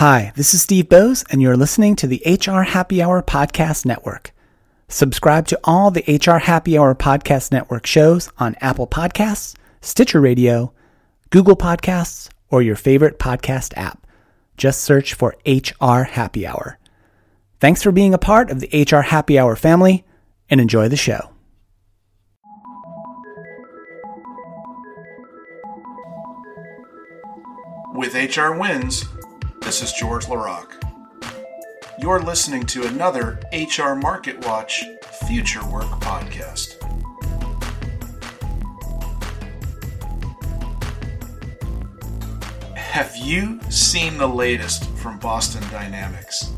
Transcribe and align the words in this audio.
Hi, 0.00 0.32
this 0.34 0.54
is 0.54 0.62
Steve 0.62 0.86
Boese, 0.88 1.26
and 1.30 1.42
you're 1.42 1.58
listening 1.58 1.94
to 1.96 2.06
the 2.06 2.22
HR 2.24 2.62
Happy 2.62 3.02
Hour 3.02 3.22
Podcast 3.22 3.84
Network. 3.84 4.32
Subscribe 4.88 5.46
to 5.48 5.60
all 5.62 5.90
the 5.90 6.02
HR 6.08 6.38
Happy 6.38 6.78
Hour 6.78 6.94
Podcast 6.94 7.52
Network 7.52 7.84
shows 7.84 8.32
on 8.38 8.56
Apple 8.62 8.86
Podcasts, 8.86 9.54
Stitcher 9.82 10.18
Radio, 10.18 10.72
Google 11.28 11.54
Podcasts, 11.54 12.30
or 12.48 12.62
your 12.62 12.76
favorite 12.76 13.18
podcast 13.18 13.76
app. 13.76 14.06
Just 14.56 14.80
search 14.80 15.12
for 15.12 15.36
HR 15.44 16.04
Happy 16.04 16.46
Hour. 16.46 16.78
Thanks 17.60 17.82
for 17.82 17.92
being 17.92 18.14
a 18.14 18.18
part 18.18 18.50
of 18.50 18.60
the 18.60 18.86
HR 18.90 19.02
Happy 19.02 19.38
Hour 19.38 19.54
family 19.54 20.06
and 20.48 20.62
enjoy 20.62 20.88
the 20.88 20.96
show. 20.96 21.28
With 27.92 28.14
HRWins, 28.14 29.19
this 29.62 29.82
is 29.82 29.92
George 29.92 30.26
LaRocque. 30.26 30.72
You're 31.98 32.20
listening 32.20 32.64
to 32.66 32.86
another 32.86 33.38
HR 33.52 33.94
Market 33.94 34.44
Watch 34.46 34.84
Future 35.28 35.64
Work 35.68 35.86
podcast. 36.00 36.76
Have 42.74 43.16
you 43.16 43.60
seen 43.70 44.18
the 44.18 44.26
latest 44.26 44.84
from 44.96 45.18
Boston 45.18 45.62
Dynamics, 45.70 46.52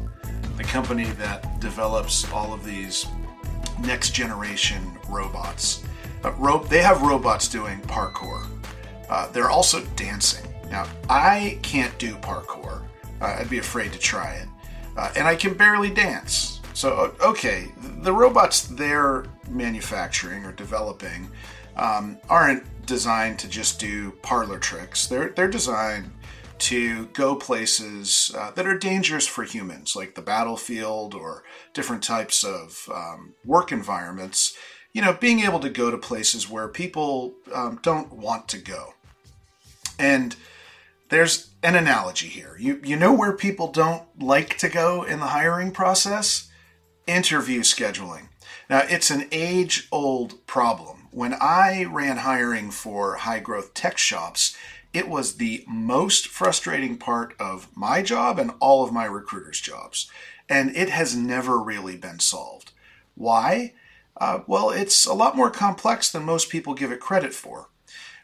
the 0.56 0.64
company 0.64 1.04
that 1.18 1.60
develops 1.60 2.30
all 2.32 2.52
of 2.52 2.64
these 2.64 3.06
next 3.80 4.10
generation 4.10 4.96
robots? 5.08 5.82
Uh, 6.24 6.58
they 6.68 6.82
have 6.82 7.02
robots 7.02 7.48
doing 7.48 7.80
parkour. 7.82 8.46
Uh, 9.10 9.30
they're 9.32 9.50
also 9.50 9.84
dancing. 9.96 10.48
Now, 10.70 10.86
I 11.10 11.58
can't 11.62 11.96
do 11.98 12.14
parkour. 12.16 12.82
Uh, 13.22 13.36
I'd 13.38 13.48
be 13.48 13.58
afraid 13.58 13.92
to 13.92 13.98
try 13.98 14.34
it. 14.34 14.48
Uh, 14.96 15.12
and 15.16 15.26
I 15.26 15.36
can 15.36 15.54
barely 15.54 15.90
dance. 15.90 16.60
So, 16.74 17.14
okay, 17.20 17.70
the 18.02 18.12
robots 18.12 18.62
they're 18.62 19.26
manufacturing 19.48 20.44
or 20.44 20.52
developing 20.52 21.30
um, 21.76 22.18
aren't 22.28 22.64
designed 22.84 23.38
to 23.38 23.48
just 23.48 23.78
do 23.78 24.10
parlor 24.22 24.58
tricks. 24.58 25.06
They're, 25.06 25.30
they're 25.30 25.48
designed 25.48 26.10
to 26.58 27.06
go 27.06 27.34
places 27.36 28.32
uh, 28.36 28.50
that 28.52 28.66
are 28.66 28.76
dangerous 28.76 29.26
for 29.26 29.44
humans, 29.44 29.94
like 29.96 30.14
the 30.14 30.22
battlefield 30.22 31.14
or 31.14 31.44
different 31.74 32.02
types 32.02 32.44
of 32.44 32.88
um, 32.92 33.34
work 33.44 33.72
environments. 33.72 34.56
You 34.92 35.02
know, 35.02 35.12
being 35.12 35.40
able 35.40 35.60
to 35.60 35.70
go 35.70 35.90
to 35.90 35.98
places 35.98 36.50
where 36.50 36.68
people 36.68 37.34
um, 37.54 37.78
don't 37.82 38.12
want 38.12 38.48
to 38.48 38.58
go. 38.58 38.94
And 39.98 40.36
there's 41.08 41.51
an 41.62 41.76
analogy 41.76 42.28
here. 42.28 42.56
You, 42.58 42.80
you 42.82 42.96
know 42.96 43.12
where 43.12 43.32
people 43.32 43.68
don't 43.68 44.02
like 44.20 44.58
to 44.58 44.68
go 44.68 45.02
in 45.04 45.20
the 45.20 45.26
hiring 45.26 45.70
process? 45.70 46.50
Interview 47.06 47.60
scheduling. 47.60 48.28
Now, 48.68 48.82
it's 48.88 49.10
an 49.10 49.28
age 49.30 49.88
old 49.92 50.46
problem. 50.46 51.08
When 51.10 51.34
I 51.34 51.84
ran 51.84 52.18
hiring 52.18 52.70
for 52.70 53.16
high 53.16 53.40
growth 53.40 53.74
tech 53.74 53.98
shops, 53.98 54.56
it 54.92 55.08
was 55.08 55.36
the 55.36 55.64
most 55.68 56.28
frustrating 56.28 56.96
part 56.98 57.34
of 57.38 57.68
my 57.74 58.02
job 58.02 58.38
and 58.38 58.52
all 58.60 58.84
of 58.84 58.92
my 58.92 59.04
recruiters' 59.04 59.60
jobs. 59.60 60.10
And 60.48 60.74
it 60.76 60.90
has 60.90 61.16
never 61.16 61.58
really 61.58 61.96
been 61.96 62.18
solved. 62.18 62.72
Why? 63.14 63.74
Uh, 64.16 64.40
well, 64.46 64.70
it's 64.70 65.06
a 65.06 65.14
lot 65.14 65.36
more 65.36 65.50
complex 65.50 66.10
than 66.10 66.24
most 66.24 66.50
people 66.50 66.74
give 66.74 66.92
it 66.92 67.00
credit 67.00 67.32
for. 67.32 67.68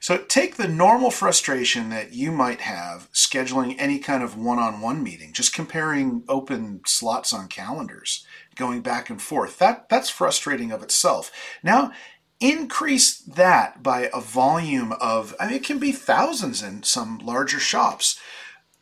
So 0.00 0.18
take 0.18 0.56
the 0.56 0.68
normal 0.68 1.10
frustration 1.10 1.90
that 1.90 2.12
you 2.12 2.30
might 2.30 2.60
have 2.60 3.10
scheduling 3.12 3.74
any 3.78 3.98
kind 3.98 4.22
of 4.22 4.36
one 4.36 4.58
on 4.58 4.80
one 4.80 5.02
meeting, 5.02 5.32
just 5.32 5.54
comparing 5.54 6.24
open 6.28 6.82
slots 6.86 7.32
on 7.32 7.48
calendars, 7.48 8.24
going 8.54 8.80
back 8.80 9.10
and 9.10 9.20
forth. 9.20 9.58
That, 9.58 9.88
that's 9.88 10.10
frustrating 10.10 10.70
of 10.72 10.82
itself. 10.82 11.32
Now, 11.62 11.92
increase 12.40 13.18
that 13.18 13.82
by 13.82 14.08
a 14.14 14.20
volume 14.20 14.92
of, 15.00 15.34
I 15.40 15.46
mean, 15.46 15.56
it 15.56 15.64
can 15.64 15.78
be 15.78 15.92
thousands 15.92 16.62
in 16.62 16.84
some 16.84 17.18
larger 17.18 17.58
shops. 17.58 18.20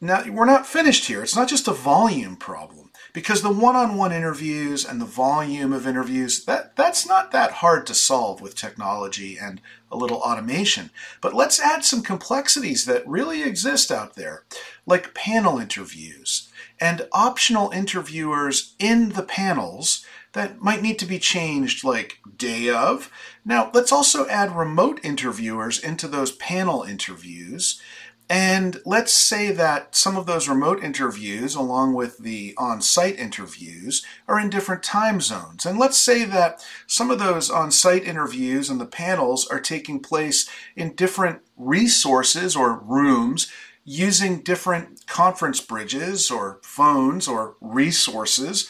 Now, 0.00 0.22
we're 0.28 0.44
not 0.44 0.66
finished 0.66 1.06
here. 1.06 1.22
It's 1.22 1.37
not 1.37 1.48
just 1.48 1.69
a 1.69 1.72
volume 1.72 2.37
problem 2.37 2.85
because 3.16 3.41
the 3.41 3.50
one-on-one 3.50 4.12
interviews 4.12 4.84
and 4.84 5.00
the 5.00 5.06
volume 5.06 5.72
of 5.72 5.87
interviews 5.87 6.44
that 6.44 6.77
that's 6.77 7.06
not 7.06 7.32
that 7.32 7.50
hard 7.50 7.87
to 7.87 7.94
solve 7.94 8.43
with 8.43 8.54
technology 8.54 9.38
and 9.41 9.59
a 9.91 9.97
little 9.97 10.19
automation. 10.19 10.91
But 11.22 11.32
let's 11.32 11.59
add 11.59 11.82
some 11.82 12.03
complexities 12.03 12.84
that 12.84 13.09
really 13.09 13.43
exist 13.43 13.91
out 13.91 14.16
there, 14.16 14.44
like 14.84 15.15
panel 15.15 15.59
interviews 15.59 16.50
and 16.78 17.09
optional 17.10 17.71
interviewers 17.71 18.75
in 18.78 19.09
the 19.12 19.22
panels 19.22 20.04
that 20.34 20.60
might 20.60 20.83
need 20.83 20.98
to 20.98 21.06
be 21.06 21.19
changed 21.19 21.84
like 21.84 22.19
day 22.37 22.69
of. 22.69 23.10
Now, 23.47 23.71
let's 23.72 23.93
also 23.93 24.28
add 24.28 24.54
remote 24.54 25.00
interviewers 25.03 25.83
into 25.83 26.06
those 26.06 26.33
panel 26.33 26.83
interviews. 26.83 27.81
And 28.28 28.81
let's 28.84 29.12
say 29.12 29.53
that 29.53 29.94
some 29.94 30.16
of 30.16 30.26
those 30.26 30.48
remote 30.48 30.82
interviews, 30.82 31.54
along 31.54 31.94
with 31.94 32.19
the 32.19 32.54
on 32.59 32.82
site 32.82 33.19
interviews, 33.19 34.04
are 34.26 34.41
in 34.41 34.50
different 34.50 34.82
time 34.82 35.20
zones. 35.20 35.64
And 35.64 35.78
let's 35.78 35.97
say 35.97 36.25
that 36.25 36.65
some 36.88 37.10
of 37.10 37.20
those 37.20 37.50
on 37.50 37.70
site 37.70 38.03
interviews 38.03 38.69
and 38.69 38.81
the 38.81 38.86
panels 38.86 39.47
are 39.47 39.60
taking 39.60 40.00
place 40.00 40.48
in 40.75 40.97
different 40.97 41.41
resources 41.56 42.56
or 42.56 42.81
rooms 42.81 43.50
using 43.84 44.41
different 44.41 45.06
conference 45.06 45.60
bridges 45.60 46.28
or 46.28 46.59
phones 46.65 47.28
or 47.28 47.54
resources. 47.60 48.69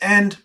And 0.00 0.38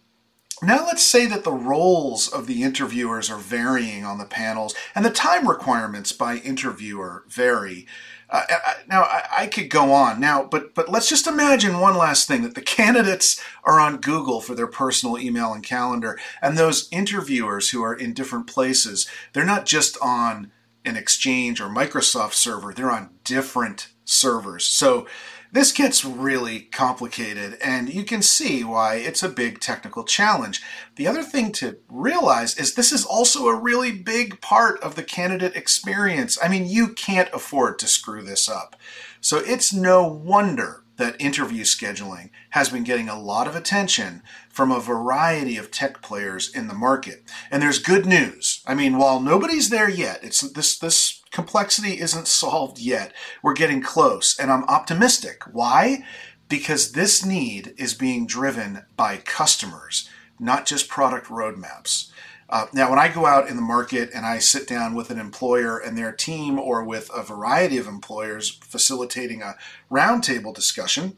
now 0.61 0.85
let's 0.85 1.03
say 1.03 1.25
that 1.25 1.43
the 1.43 1.51
roles 1.51 2.27
of 2.27 2.47
the 2.47 2.63
interviewers 2.63 3.29
are 3.29 3.37
varying 3.37 4.05
on 4.05 4.17
the 4.17 4.25
panels 4.25 4.75
and 4.93 5.03
the 5.03 5.09
time 5.09 5.47
requirements 5.47 6.11
by 6.11 6.37
interviewer 6.37 7.23
vary. 7.27 7.87
Uh, 8.29 8.43
I, 8.49 8.73
now 8.87 9.01
I, 9.01 9.23
I, 9.39 9.47
could 9.47 9.69
go 9.69 9.91
on 9.91 10.21
now, 10.21 10.43
but 10.43 10.73
but 10.73 10.87
let's 10.87 11.09
just 11.09 11.27
imagine 11.27 11.79
one 11.79 11.97
last 11.97 12.27
thing 12.27 12.43
that 12.43 12.55
the 12.55 12.61
candidates 12.61 13.43
are 13.65 13.79
on 13.79 13.97
Google 13.97 14.39
for 14.39 14.55
their 14.55 14.67
personal 14.67 15.19
email 15.19 15.51
and 15.51 15.63
calendar, 15.63 16.17
and 16.41 16.57
those 16.57 16.87
interviewers 16.91 17.71
who 17.71 17.83
are 17.83 17.93
in 17.93 18.13
different 18.13 18.47
places, 18.47 19.05
they're 19.33 19.43
not 19.43 19.65
just 19.65 19.97
on 20.01 20.51
an 20.85 20.95
Exchange 20.95 21.59
or 21.59 21.67
Microsoft 21.67 22.33
server; 22.33 22.73
they're 22.73 22.89
on 22.89 23.09
different 23.25 23.89
servers. 24.05 24.65
So 24.65 25.07
this 25.51 25.73
gets 25.73 26.05
really 26.05 26.61
complicated, 26.61 27.57
and 27.61 27.93
you 27.93 28.05
can 28.05 28.21
see 28.21 28.63
why 28.63 28.95
it's 28.95 29.21
a 29.21 29.29
big 29.29 29.59
technical 29.59 30.05
challenge. 30.05 30.61
The 30.95 31.07
other 31.07 31.23
thing 31.23 31.51
to 31.53 31.77
realize 31.89 32.57
is 32.57 32.73
this 32.73 32.93
is 32.93 33.05
also 33.05 33.47
a 33.47 33.59
really 33.59 33.91
big 33.91 34.39
part 34.39 34.79
of 34.81 34.95
the 34.95 35.03
candidate 35.03 35.55
experience. 35.55 36.37
I 36.41 36.47
mean, 36.47 36.67
you 36.67 36.89
can't 36.89 37.29
afford 37.33 37.79
to 37.79 37.87
screw 37.87 38.21
this 38.21 38.49
up. 38.49 38.77
So 39.19 39.39
it's 39.39 39.73
no 39.73 40.07
wonder 40.07 40.83
that 40.95 41.19
interview 41.19 41.63
scheduling 41.63 42.29
has 42.51 42.69
been 42.69 42.83
getting 42.83 43.09
a 43.09 43.19
lot 43.19 43.47
of 43.47 43.55
attention 43.55 44.21
from 44.49 44.71
a 44.71 44.79
variety 44.79 45.57
of 45.57 45.71
tech 45.71 46.01
players 46.01 46.53
in 46.53 46.67
the 46.67 46.73
market. 46.73 47.23
And 47.49 47.61
there's 47.61 47.79
good 47.79 48.05
news. 48.05 48.63
I 48.67 48.75
mean, 48.75 48.97
while 48.97 49.19
nobody's 49.19 49.69
there 49.69 49.89
yet, 49.89 50.23
it's 50.23 50.41
this 50.41 50.77
this 50.77 51.20
complexity 51.31 51.99
isn't 51.99 52.27
solved 52.27 52.79
yet. 52.79 53.13
We're 53.41 53.53
getting 53.53 53.81
close, 53.81 54.37
and 54.37 54.51
I'm 54.51 54.63
optimistic. 54.65 55.43
Why? 55.51 56.03
Because 56.49 56.91
this 56.91 57.25
need 57.25 57.73
is 57.77 57.93
being 57.93 58.27
driven 58.27 58.85
by 58.97 59.17
customers, 59.17 60.09
not 60.39 60.65
just 60.65 60.89
product 60.89 61.27
roadmaps. 61.27 62.11
Uh, 62.49 62.65
now, 62.73 62.89
when 62.89 62.99
I 62.99 63.07
go 63.07 63.25
out 63.25 63.47
in 63.47 63.55
the 63.55 63.61
market 63.61 64.09
and 64.13 64.25
I 64.25 64.39
sit 64.39 64.67
down 64.67 64.93
with 64.93 65.09
an 65.09 65.19
employer 65.19 65.77
and 65.77 65.97
their 65.97 66.11
team 66.11 66.59
or 66.59 66.83
with 66.83 67.09
a 67.15 67.23
variety 67.23 67.77
of 67.77 67.87
employers 67.87 68.49
facilitating 68.49 69.41
a 69.41 69.55
roundtable 69.89 70.53
discussion, 70.53 71.17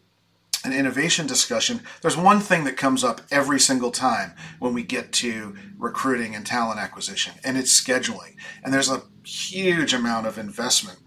an 0.63 0.73
innovation 0.73 1.25
discussion, 1.25 1.81
there's 2.01 2.15
one 2.15 2.39
thing 2.39 2.65
that 2.65 2.77
comes 2.77 3.03
up 3.03 3.21
every 3.31 3.59
single 3.59 3.89
time 3.89 4.33
when 4.59 4.75
we 4.75 4.83
get 4.83 5.11
to 5.11 5.55
recruiting 5.77 6.35
and 6.35 6.45
talent 6.45 6.79
acquisition, 6.79 7.33
and 7.43 7.57
it's 7.57 7.81
scheduling. 7.81 8.35
And 8.63 8.71
there's 8.71 8.91
a 8.91 9.01
huge 9.25 9.93
amount 9.93 10.27
of 10.27 10.37
investment 10.37 10.99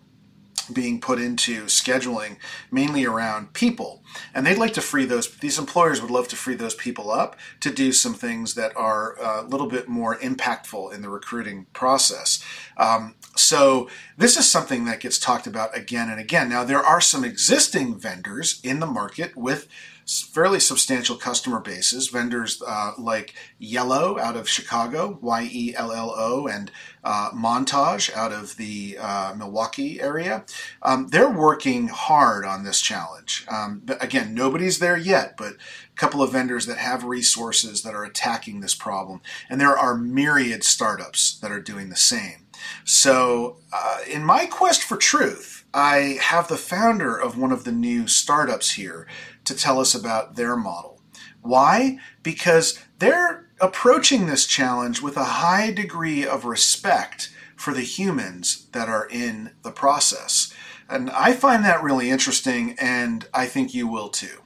being 0.72 1.00
put 1.00 1.20
into 1.20 1.64
scheduling 1.66 2.36
mainly 2.72 3.04
around 3.04 3.52
people 3.52 4.02
and 4.34 4.46
they'd 4.46 4.58
like 4.58 4.72
to 4.74 4.80
free 4.80 5.04
those 5.04 5.36
these 5.38 5.58
employers 5.58 6.02
would 6.02 6.10
love 6.10 6.28
to 6.28 6.36
free 6.36 6.56
those 6.56 6.74
people 6.74 7.10
up 7.10 7.36
to 7.60 7.70
do 7.70 7.92
some 7.92 8.14
things 8.14 8.54
that 8.54 8.76
are 8.76 9.16
a 9.20 9.42
little 9.42 9.68
bit 9.68 9.88
more 9.88 10.16
impactful 10.18 10.92
in 10.92 11.02
the 11.02 11.08
recruiting 11.08 11.66
process 11.72 12.44
um, 12.78 13.14
So 13.36 13.88
this 14.16 14.36
is 14.36 14.50
something 14.50 14.86
that 14.86 15.00
gets 15.00 15.18
talked 15.18 15.46
about 15.46 15.76
again 15.76 16.10
and 16.10 16.20
again. 16.20 16.48
Now 16.48 16.64
there 16.64 16.82
are 16.82 17.00
some 17.00 17.24
existing 17.24 17.98
vendors 17.98 18.60
in 18.64 18.80
the 18.80 18.86
market 18.86 19.36
with 19.36 19.68
fairly 20.06 20.60
substantial 20.60 21.16
customer 21.16 21.60
bases. 21.60 22.08
Vendors 22.08 22.62
uh, 22.66 22.92
like 22.96 23.34
Yello 23.60 24.18
out 24.20 24.36
of 24.36 24.48
Chicago, 24.48 25.18
Y 25.20 25.48
E 25.52 25.74
L 25.76 25.92
L 25.92 26.14
O, 26.16 26.46
and 26.46 26.70
uh, 27.02 27.30
Montage 27.30 28.14
out 28.14 28.32
of 28.32 28.56
the 28.56 28.96
uh, 29.00 29.34
Milwaukee 29.36 30.00
area. 30.00 30.44
Um, 30.82 31.08
they're 31.08 31.30
working 31.30 31.88
hard 31.88 32.44
on 32.44 32.64
this 32.64 32.80
challenge. 32.80 33.46
Um, 33.48 33.82
but 33.84 34.02
again, 34.02 34.34
nobody's 34.34 34.78
there 34.78 34.96
yet, 34.96 35.36
but 35.36 35.54
a 35.54 35.96
couple 35.96 36.22
of 36.22 36.32
vendors 36.32 36.66
that 36.66 36.78
have 36.78 37.04
resources 37.04 37.82
that 37.82 37.94
are 37.94 38.04
attacking 38.04 38.60
this 38.60 38.74
problem. 38.74 39.20
And 39.48 39.60
there 39.60 39.76
are 39.76 39.96
myriad 39.96 40.62
startups 40.64 41.38
that 41.40 41.50
are 41.50 41.60
doing 41.60 41.88
the 41.88 41.96
same. 41.96 42.46
So, 42.84 43.58
uh, 43.72 43.98
in 44.10 44.24
my 44.24 44.46
quest 44.46 44.82
for 44.82 44.96
truth, 44.96 45.64
I 45.74 46.18
have 46.22 46.48
the 46.48 46.56
founder 46.56 47.16
of 47.16 47.36
one 47.36 47.52
of 47.52 47.64
the 47.64 47.72
new 47.72 48.06
startups 48.06 48.72
here 48.72 49.06
to 49.46 49.56
tell 49.56 49.80
us 49.80 49.94
about 49.94 50.36
their 50.36 50.56
model. 50.56 51.00
Why? 51.42 51.98
Because 52.22 52.78
they're 52.98 53.48
approaching 53.60 54.26
this 54.26 54.46
challenge 54.46 55.00
with 55.00 55.16
a 55.16 55.24
high 55.24 55.70
degree 55.70 56.26
of 56.26 56.44
respect 56.44 57.30
for 57.56 57.72
the 57.72 57.82
humans 57.82 58.66
that 58.72 58.88
are 58.88 59.08
in 59.10 59.52
the 59.62 59.70
process. 59.70 60.52
And 60.88 61.10
I 61.10 61.32
find 61.32 61.64
that 61.64 61.82
really 61.82 62.10
interesting, 62.10 62.76
and 62.78 63.26
I 63.32 63.46
think 63.46 63.74
you 63.74 63.88
will 63.88 64.08
too. 64.08 64.42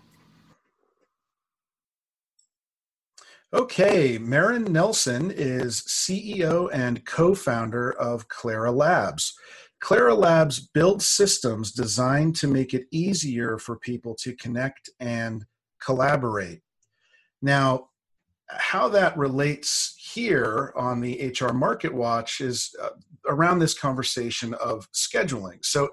Okay, 3.52 4.16
Maran 4.16 4.72
Nelson 4.72 5.32
is 5.32 5.80
CEO 5.80 6.70
and 6.72 7.04
co 7.04 7.34
founder 7.34 7.90
of 7.90 8.28
Clara 8.28 8.70
Labs. 8.70 9.36
Clara 9.80 10.14
Labs 10.14 10.60
builds 10.60 11.06
systems 11.06 11.72
designed 11.72 12.36
to 12.36 12.46
make 12.46 12.74
it 12.74 12.86
easier 12.90 13.58
for 13.58 13.78
people 13.78 14.14
to 14.16 14.36
connect 14.36 14.90
and 15.00 15.44
collaborate. 15.82 16.60
Now, 17.42 17.88
how 18.50 18.88
that 18.88 19.16
relates 19.16 19.94
here 19.96 20.72
on 20.76 21.00
the 21.00 21.32
HR 21.40 21.52
Market 21.52 21.94
Watch 21.94 22.40
is 22.40 22.74
uh, 22.82 22.90
around 23.28 23.58
this 23.58 23.74
conversation 23.74 24.54
of 24.54 24.86
scheduling. 24.92 25.64
So, 25.64 25.88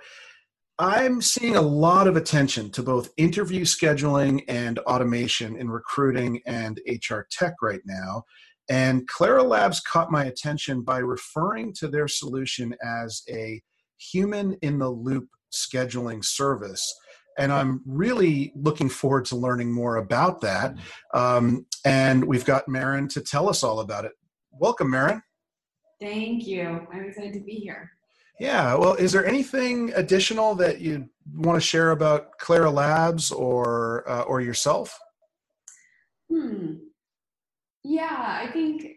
I'm 0.80 1.24
seeing 1.24 1.56
a 1.56 1.62
lot 1.62 2.06
of 2.08 2.18
attention 2.18 2.70
to 2.72 2.84
both 2.84 3.10
interview 3.18 3.66
scheduling 3.66 4.44
and 4.48 4.78
automation 4.80 5.58
in 5.58 5.72
recruiting 5.72 6.40
and 6.46 6.80
HR 6.88 7.22
tech 7.32 7.56
right 7.64 7.82
now. 7.86 8.24
And 8.70 9.08
Clara 9.08 9.42
Labs 9.42 9.80
caught 9.80 10.12
my 10.12 10.26
attention 10.26 10.82
by 10.82 11.00
referring 11.00 11.74
to 11.76 11.88
their 11.88 12.08
solution 12.08 12.76
as 12.84 13.24
a 13.28 13.60
human 13.98 14.54
in 14.62 14.80
the 14.80 14.90
loop 14.90 15.28
scheduling 15.52 16.24
service. 16.24 16.96
And 17.38 17.52
I'm 17.52 17.82
really 17.86 18.52
looking 18.56 18.90
forward 18.90 19.26
to 19.26 19.36
learning 19.36 19.72
more 19.72 19.98
about 19.98 20.42
that. 20.42 20.76
Um, 21.14 21.68
and 21.86 22.26
we've 22.26 22.46
got 22.46 22.68
Maran 22.68 23.08
to 23.10 23.22
tell 23.22 23.48
us 23.48 23.64
all 23.64 23.80
about 23.80 24.06
it. 24.06 24.14
Welcome, 24.52 24.90
Maran. 24.90 25.22
Thank 26.02 26.48
you. 26.48 26.88
I'm 26.92 27.06
excited 27.06 27.34
to 27.34 27.40
be 27.40 27.54
here. 27.54 27.92
Yeah. 28.40 28.76
Well, 28.76 28.94
is 28.96 29.12
there 29.12 29.26
anything 29.26 29.92
additional 29.96 30.56
that 30.56 30.80
you 30.80 31.10
want 31.36 31.62
to 31.62 31.66
share 31.66 31.92
about 31.92 32.38
Clara 32.40 32.70
Labs 32.70 33.32
or 33.32 34.08
uh, 34.10 34.22
or 34.24 34.42
yourself? 34.42 34.98
Hmm. 36.32 36.74
Yeah, 37.84 38.42
I 38.44 38.52
think 38.52 38.97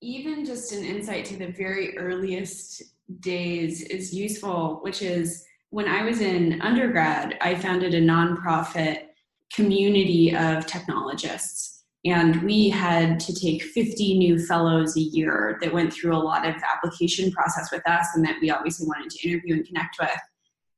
even 0.00 0.44
just 0.44 0.72
an 0.72 0.84
insight 0.84 1.24
to 1.26 1.36
the 1.36 1.48
very 1.48 1.96
earliest 1.98 2.82
days 3.20 3.82
is 3.82 4.14
useful, 4.14 4.78
which 4.82 5.02
is 5.02 5.44
when 5.70 5.88
I 5.88 6.02
was 6.02 6.20
in 6.20 6.60
undergrad, 6.62 7.36
I 7.40 7.54
founded 7.54 7.94
a 7.94 8.00
nonprofit 8.00 9.08
community 9.52 10.34
of 10.34 10.66
technologists. 10.66 11.84
And 12.04 12.42
we 12.42 12.70
had 12.70 13.20
to 13.20 13.34
take 13.34 13.62
50 13.62 14.16
new 14.16 14.38
fellows 14.38 14.96
a 14.96 15.00
year 15.00 15.58
that 15.60 15.72
went 15.72 15.92
through 15.92 16.16
a 16.16 16.18
lot 16.18 16.48
of 16.48 16.54
application 16.62 17.30
process 17.30 17.70
with 17.70 17.86
us 17.86 18.08
and 18.14 18.24
that 18.24 18.36
we 18.40 18.50
obviously 18.50 18.86
wanted 18.86 19.10
to 19.10 19.28
interview 19.28 19.54
and 19.54 19.66
connect 19.66 19.96
with. 20.00 20.10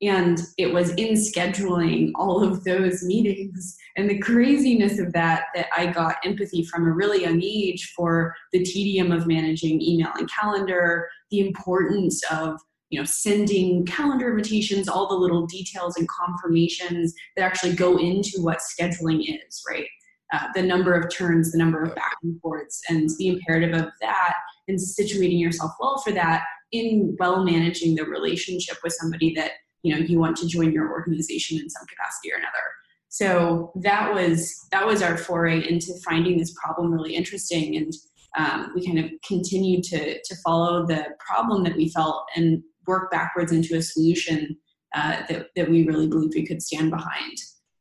And 0.03 0.39
it 0.57 0.73
was 0.73 0.89
in 0.91 1.13
scheduling 1.13 2.11
all 2.15 2.43
of 2.43 2.63
those 2.63 3.03
meetings. 3.03 3.77
And 3.95 4.09
the 4.09 4.19
craziness 4.19 4.99
of 4.99 5.13
that 5.13 5.45
that 5.55 5.67
I 5.75 5.87
got 5.87 6.15
empathy 6.25 6.63
from 6.65 6.85
a 6.85 6.91
really 6.91 7.21
young 7.21 7.41
age 7.41 7.93
for 7.95 8.35
the 8.51 8.63
tedium 8.63 9.11
of 9.11 9.27
managing 9.27 9.81
email 9.81 10.09
and 10.17 10.29
calendar, 10.29 11.07
the 11.31 11.39
importance 11.39 12.21
of 12.31 12.59
you 12.89 12.99
know 12.99 13.05
sending 13.05 13.85
calendar 13.85 14.29
invitations 14.29 14.87
all 14.87 15.07
the 15.07 15.15
little 15.15 15.47
details 15.47 15.97
and 15.97 16.07
confirmations 16.09 17.13
that 17.35 17.43
actually 17.43 17.75
go 17.75 17.97
into 17.97 18.41
what 18.41 18.59
scheduling 18.59 19.21
is 19.21 19.63
right? 19.69 19.87
Uh, 20.33 20.47
the 20.55 20.61
number 20.63 20.93
of 20.93 21.11
turns 21.13 21.51
the 21.51 21.57
number 21.57 21.83
of 21.83 21.93
back 21.95 22.15
and 22.23 22.39
forths 22.41 22.81
and 22.89 23.09
the 23.17 23.27
imperative 23.27 23.73
of 23.79 23.91
that 24.01 24.33
and 24.67 24.79
situating 24.79 25.39
yourself 25.39 25.71
well 25.79 25.97
for 25.99 26.11
that 26.11 26.43
in 26.71 27.15
well 27.19 27.43
managing 27.43 27.95
the 27.95 28.03
relationship 28.03 28.77
with 28.83 28.93
somebody 28.99 29.33
that 29.33 29.51
you 29.83 29.93
know 29.93 30.01
you 30.01 30.19
want 30.19 30.37
to 30.37 30.47
join 30.47 30.71
your 30.71 30.91
organization 30.91 31.59
in 31.59 31.69
some 31.69 31.85
capacity 31.85 32.31
or 32.33 32.37
another. 32.37 32.63
So 33.09 33.71
that 33.75 34.11
was 34.11 34.67
that 34.71 34.87
was 34.87 35.03
our 35.03 35.17
foray 35.17 35.69
into 35.69 35.93
finding 36.03 36.37
this 36.37 36.55
problem 36.59 36.91
really 36.91 37.15
interesting. 37.15 37.75
And 37.75 37.93
um, 38.35 38.71
we 38.73 38.83
kind 38.83 38.97
of 38.97 39.11
continued 39.27 39.83
to 39.83 40.19
to 40.23 40.35
follow 40.43 40.87
the 40.87 41.05
problem 41.19 41.63
that 41.65 41.75
we 41.75 41.89
felt 41.89 42.25
and 42.35 42.63
work 42.87 43.11
backwards 43.11 43.51
into 43.51 43.75
a 43.75 43.81
solution 43.81 44.57
uh, 44.95 45.21
that, 45.29 45.47
that 45.55 45.69
we 45.69 45.85
really 45.85 46.07
believe 46.07 46.31
we 46.33 46.45
could 46.45 46.61
stand 46.61 46.89
behind. 46.89 47.37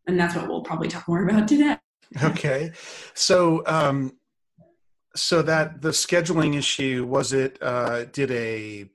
And 0.07 0.19
that's 0.19 0.35
what 0.35 0.49
we'll 0.49 0.63
probably 0.63 0.89
talk 0.89 1.09
more 1.09 1.27
about 1.27 1.49
today. 1.49 1.79
Okay. 2.23 2.73
So 3.15 3.63
um 3.65 4.19
so 5.17 5.41
that 5.41 5.81
the 5.81 5.91
scheduling 5.91 6.59
issue 6.59 7.07
was 7.09 7.33
it 7.33 7.57
uh 7.63 8.05
did 8.05 8.31
a 8.31 8.91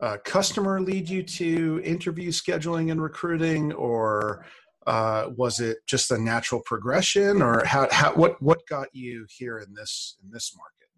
uh, 0.00 0.16
customer 0.24 0.80
lead 0.80 1.08
you 1.08 1.22
to 1.22 1.80
interview 1.84 2.30
scheduling 2.30 2.90
and 2.90 3.02
recruiting, 3.02 3.72
or 3.72 4.44
uh, 4.86 5.26
was 5.36 5.60
it 5.60 5.78
just 5.86 6.10
a 6.10 6.18
natural 6.18 6.60
progression, 6.64 7.42
or 7.42 7.64
how, 7.64 7.86
how 7.90 8.12
what 8.14 8.40
what 8.42 8.66
got 8.68 8.88
you 8.92 9.26
here 9.28 9.58
in 9.58 9.74
this 9.74 10.16
in 10.24 10.30
this 10.30 10.54
market? 10.56 10.88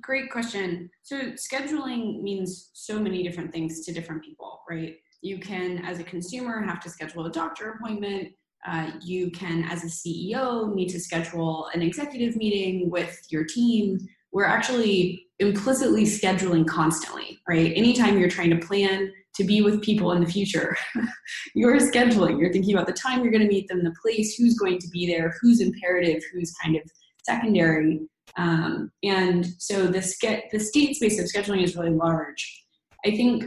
Great 0.00 0.30
question. 0.30 0.90
So 1.02 1.32
scheduling 1.32 2.22
means 2.22 2.70
so 2.74 3.00
many 3.00 3.22
different 3.22 3.52
things 3.52 3.84
to 3.86 3.92
different 3.92 4.22
people, 4.22 4.60
right? 4.68 4.96
You 5.22 5.38
can, 5.38 5.84
as 5.84 5.98
a 5.98 6.04
consumer, 6.04 6.60
have 6.62 6.80
to 6.80 6.90
schedule 6.90 7.24
a 7.26 7.30
doctor 7.30 7.72
appointment. 7.72 8.28
Uh, 8.66 8.92
you 9.02 9.30
can, 9.30 9.64
as 9.64 9.82
a 9.82 9.86
CEO, 9.86 10.74
need 10.74 10.88
to 10.88 11.00
schedule 11.00 11.68
an 11.74 11.82
executive 11.82 12.36
meeting 12.36 12.90
with 12.90 13.18
your 13.30 13.44
team 13.44 13.98
we're 14.34 14.44
actually 14.44 15.28
implicitly 15.38 16.02
scheduling 16.02 16.66
constantly, 16.66 17.38
right? 17.48 17.72
Anytime 17.74 18.18
you're 18.18 18.28
trying 18.28 18.50
to 18.50 18.66
plan 18.66 19.10
to 19.36 19.44
be 19.44 19.62
with 19.62 19.80
people 19.80 20.12
in 20.12 20.22
the 20.22 20.30
future, 20.30 20.76
you're 21.54 21.78
scheduling. 21.78 22.38
You're 22.38 22.52
thinking 22.52 22.74
about 22.74 22.88
the 22.88 22.92
time 22.92 23.22
you're 23.22 23.32
going 23.32 23.46
to 23.46 23.48
meet 23.48 23.68
them, 23.68 23.84
the 23.84 23.94
place, 24.02 24.34
who's 24.34 24.58
going 24.58 24.80
to 24.80 24.88
be 24.88 25.06
there, 25.06 25.34
who's 25.40 25.60
imperative, 25.60 26.22
who's 26.32 26.52
kind 26.62 26.76
of 26.76 26.82
secondary. 27.22 28.00
Um, 28.36 28.90
and 29.04 29.46
so 29.58 29.86
the, 29.86 30.02
ske- 30.02 30.50
the 30.50 30.58
state 30.58 30.96
space 30.96 31.18
of 31.20 31.26
scheduling 31.26 31.62
is 31.62 31.76
really 31.76 31.90
large. 31.90 32.64
I 33.06 33.10
think 33.12 33.44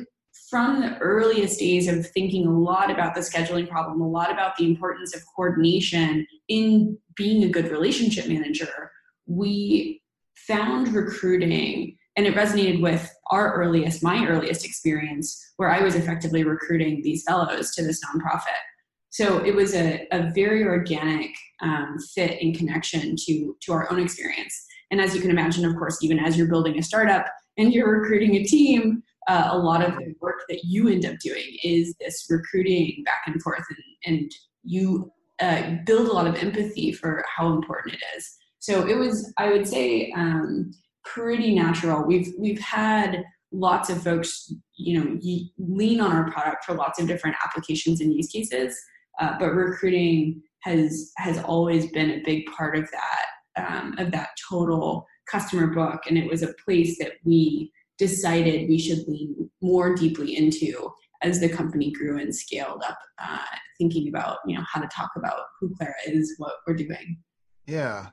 from 0.49 0.79
the 0.79 0.97
earliest 0.99 1.59
days 1.59 1.89
of 1.89 2.07
thinking 2.07 2.47
a 2.47 2.57
lot 2.57 2.89
about 2.89 3.13
the 3.13 3.21
scheduling 3.21 3.67
problem, 3.67 3.99
a 3.99 4.07
lot 4.07 4.31
about 4.31 4.55
the 4.55 4.65
importance 4.65 5.13
of 5.13 5.21
coordination 5.35 6.25
in 6.47 6.97
being 7.17 7.43
a 7.43 7.49
good 7.49 7.69
relationship 7.69 8.27
manager, 8.29 8.91
we 9.25 10.01
found 10.47 10.93
recruiting 10.93 11.97
and 12.15 12.25
it 12.25 12.35
resonated 12.35 12.81
with 12.81 13.09
our 13.31 13.53
earliest 13.53 14.03
my 14.03 14.25
earliest 14.25 14.65
experience 14.65 15.53
where 15.57 15.69
i 15.69 15.81
was 15.81 15.95
effectively 15.95 16.43
recruiting 16.43 17.01
these 17.03 17.23
fellows 17.23 17.73
to 17.73 17.83
this 17.83 18.01
nonprofit. 18.05 18.61
So 19.09 19.43
it 19.43 19.55
was 19.55 19.73
a, 19.73 20.05
a 20.11 20.31
very 20.35 20.63
organic 20.63 21.31
um, 21.61 21.97
fit 22.13 22.39
and 22.41 22.55
connection 22.55 23.15
to 23.25 23.55
to 23.61 23.73
our 23.73 23.91
own 23.91 23.99
experience. 23.99 24.53
And 24.91 25.01
as 25.01 25.15
you 25.15 25.21
can 25.21 25.31
imagine 25.31 25.65
of 25.65 25.75
course 25.75 26.03
even 26.03 26.19
as 26.19 26.37
you're 26.37 26.47
building 26.47 26.77
a 26.77 26.83
startup 26.83 27.25
and 27.57 27.73
you're 27.73 27.99
recruiting 27.99 28.35
a 28.35 28.43
team 28.43 29.01
uh, 29.27 29.49
a 29.51 29.57
lot 29.57 29.83
of 29.83 29.95
the 29.97 30.13
work 30.21 30.41
that 30.49 30.63
you 30.63 30.87
end 30.87 31.05
up 31.05 31.17
doing 31.19 31.57
is 31.63 31.93
this 31.99 32.25
recruiting 32.29 33.03
back 33.03 33.23
and 33.25 33.41
forth 33.41 33.65
and, 33.69 34.15
and 34.15 34.31
you 34.63 35.11
uh, 35.39 35.75
build 35.85 36.07
a 36.07 36.13
lot 36.13 36.27
of 36.27 36.35
empathy 36.35 36.91
for 36.91 37.23
how 37.35 37.53
important 37.53 37.95
it 37.95 38.01
is 38.17 38.37
so 38.67 38.85
it 38.85 38.97
was, 38.97 39.31
I 39.37 39.49
would 39.49 39.65
say, 39.65 40.11
um, 40.11 40.73
pretty 41.05 41.55
natural. 41.55 42.05
We've 42.05 42.33
we've 42.37 42.59
had 42.59 43.23
lots 43.53 43.89
of 43.89 44.03
folks, 44.03 44.51
you 44.75 44.99
know, 44.99 45.17
lean 45.57 46.01
on 46.01 46.11
our 46.11 46.29
product 46.29 46.65
for 46.65 46.75
lots 46.75 46.99
of 46.99 47.07
different 47.07 47.37
applications 47.45 48.01
and 48.01 48.13
use 48.13 48.27
cases, 48.27 48.77
uh, 49.21 49.37
but 49.39 49.53
recruiting 49.53 50.41
has 50.63 51.13
has 51.15 51.37
always 51.39 51.89
been 51.91 52.11
a 52.11 52.23
big 52.25 52.45
part 52.47 52.77
of 52.77 52.89
that 52.91 53.65
um, 53.65 53.95
of 53.99 54.11
that 54.11 54.31
total 54.49 55.05
customer 55.31 55.67
book, 55.67 56.01
and 56.05 56.17
it 56.17 56.29
was 56.29 56.43
a 56.43 56.53
place 56.65 56.97
that 56.99 57.13
we 57.23 57.71
decided 57.97 58.67
we 58.67 58.77
should 58.77 59.07
lean 59.07 59.49
more 59.61 59.95
deeply 59.95 60.35
into 60.35 60.91
as 61.23 61.39
the 61.39 61.47
company 61.47 61.89
grew 61.93 62.19
and 62.19 62.35
scaled 62.35 62.83
up, 62.85 62.99
uh, 63.17 63.39
thinking 63.77 64.09
about 64.09 64.39
you 64.45 64.57
know 64.57 64.65
how 64.69 64.81
to 64.81 64.89
talk 64.93 65.11
about 65.15 65.39
who 65.57 65.73
Clara 65.77 65.93
is, 66.05 66.35
what 66.37 66.55
we're 66.67 66.75
doing. 66.75 67.17
Yeah, 67.65 68.07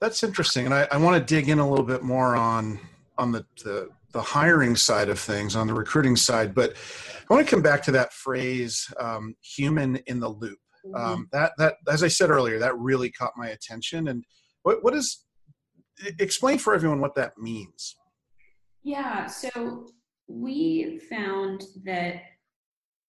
that's 0.00 0.22
interesting, 0.22 0.66
and 0.66 0.74
I, 0.74 0.86
I 0.90 0.96
want 0.96 1.16
to 1.16 1.34
dig 1.34 1.48
in 1.48 1.58
a 1.58 1.68
little 1.68 1.84
bit 1.84 2.02
more 2.02 2.36
on 2.36 2.78
on 3.18 3.32
the, 3.32 3.44
the 3.64 3.88
the 4.12 4.22
hiring 4.22 4.76
side 4.76 5.08
of 5.08 5.18
things, 5.18 5.56
on 5.56 5.66
the 5.66 5.74
recruiting 5.74 6.16
side. 6.16 6.54
But 6.54 6.74
I 7.28 7.34
want 7.34 7.46
to 7.46 7.50
come 7.50 7.62
back 7.62 7.82
to 7.84 7.90
that 7.92 8.12
phrase, 8.12 8.86
um, 8.98 9.34
"human 9.42 9.96
in 10.06 10.20
the 10.20 10.28
loop." 10.28 10.58
Mm-hmm. 10.86 10.94
Um, 10.96 11.28
that 11.32 11.52
that, 11.58 11.76
as 11.88 12.02
I 12.02 12.08
said 12.08 12.30
earlier, 12.30 12.58
that 12.58 12.76
really 12.78 13.10
caught 13.10 13.32
my 13.36 13.48
attention. 13.48 14.08
And 14.08 14.24
what 14.62 14.82
what 14.82 14.94
is 14.94 15.24
explain 16.18 16.58
for 16.58 16.74
everyone 16.74 17.00
what 17.00 17.14
that 17.14 17.38
means? 17.38 17.96
Yeah, 18.82 19.26
so 19.26 19.86
we 20.28 21.00
found 21.10 21.64
that 21.84 22.22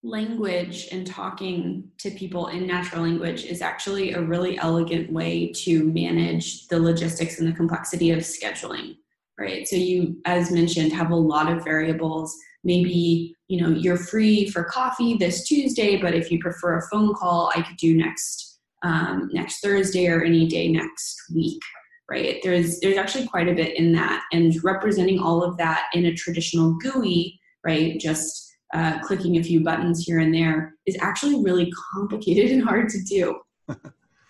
language 0.03 0.87
and 0.91 1.07
talking 1.07 1.89
to 1.97 2.11
people 2.11 2.47
in 2.47 2.67
natural 2.67 3.01
language 3.01 3.45
is 3.45 3.61
actually 3.61 4.13
a 4.13 4.21
really 4.21 4.57
elegant 4.59 5.11
way 5.11 5.51
to 5.51 5.83
manage 5.91 6.67
the 6.67 6.79
logistics 6.79 7.39
and 7.39 7.47
the 7.47 7.55
complexity 7.55 8.11
of 8.11 8.19
scheduling 8.19 8.95
right? 9.39 9.67
So 9.67 9.75
you 9.75 10.19
as 10.25 10.49
mentioned 10.49 10.91
have 10.93 11.11
a 11.11 11.15
lot 11.15 11.51
of 11.51 11.63
variables. 11.63 12.35
Maybe 12.63 13.35
you 13.47 13.61
know 13.61 13.69
you're 13.69 13.97
free 13.97 14.49
for 14.49 14.63
coffee 14.63 15.15
this 15.15 15.47
tuesday 15.47 15.95
but 15.95 16.13
if 16.13 16.29
you 16.31 16.39
prefer 16.39 16.79
a 16.79 16.81
phone 16.89 17.13
call 17.13 17.49
i 17.55 17.61
could 17.61 17.77
do 17.77 17.95
next 17.95 18.59
um, 18.83 19.29
next 19.31 19.61
thursday 19.61 20.07
or 20.07 20.21
any 20.21 20.47
day 20.47 20.67
next 20.69 21.17
week 21.33 21.61
right? 22.09 22.39
There's 22.43 22.79
there's 22.79 22.97
actually 22.97 23.27
quite 23.27 23.47
a 23.47 23.53
bit 23.53 23.77
in 23.77 23.91
that. 23.93 24.23
And 24.31 24.55
representing 24.63 25.19
all 25.19 25.43
of 25.43 25.57
that 25.57 25.87
in 25.93 26.05
a 26.05 26.13
traditional 26.13 26.73
gui 26.75 27.39
right 27.63 27.99
just 27.99 28.46
uh, 28.73 28.99
clicking 28.99 29.37
a 29.37 29.43
few 29.43 29.63
buttons 29.63 30.03
here 30.03 30.19
and 30.19 30.33
there 30.33 30.73
is 30.85 30.97
actually 30.99 31.41
really 31.43 31.71
complicated 31.93 32.51
and 32.51 32.63
hard 32.63 32.89
to 32.89 33.01
do. 33.03 33.39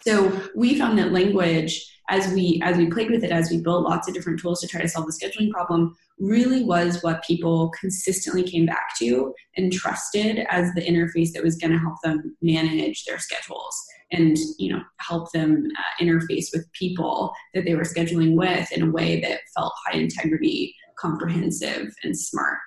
so 0.02 0.42
we 0.56 0.78
found 0.78 0.98
that 0.98 1.12
language, 1.12 1.94
as 2.10 2.32
we 2.34 2.62
as 2.64 2.78
we 2.78 2.88
played 2.90 3.12
with 3.12 3.24
it, 3.24 3.32
as 3.32 3.50
we 3.50 3.62
built 3.62 3.84
lots 3.84 4.08
of 4.08 4.14
different 4.14 4.40
tools 4.40 4.62
to 4.62 4.68
try 4.68 4.82
to 4.82 4.88
solve 4.88 5.06
the 5.06 5.12
scheduling 5.12 5.52
problem, 5.52 5.96
really 6.20 6.64
was 6.64 7.04
what 7.04 7.24
people 7.24 7.72
consistently 7.80 8.44
came 8.44 8.66
back 8.66 8.98
to 8.98 9.34
and 9.56 9.74
trusted 9.74 10.46
as 10.50 10.74
the 10.74 10.82
interface 10.82 11.32
that 11.34 11.44
was 11.44 11.58
going 11.58 11.72
to 11.72 11.78
help 11.78 11.96
them 12.04 12.36
manage 12.42 13.04
their 13.06 13.20
schedules 13.20 13.78
and 14.12 14.38
you 14.58 14.72
know 14.72 14.82
help 14.98 15.32
them 15.32 15.68
uh, 15.78 16.04
interface 16.04 16.48
with 16.54 16.72
people 16.72 17.34
that 17.54 17.66
they 17.66 17.76
were 17.76 17.84
scheduling 17.84 18.36
with 18.36 18.72
in 18.72 18.82
a 18.82 18.92
way 18.92 19.20
that 19.20 19.42
felt 19.56 19.74
high 19.86 19.98
integrity 19.98 20.74
comprehensive 20.98 21.94
and 22.04 22.18
smart 22.18 22.58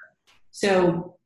so 0.51 1.17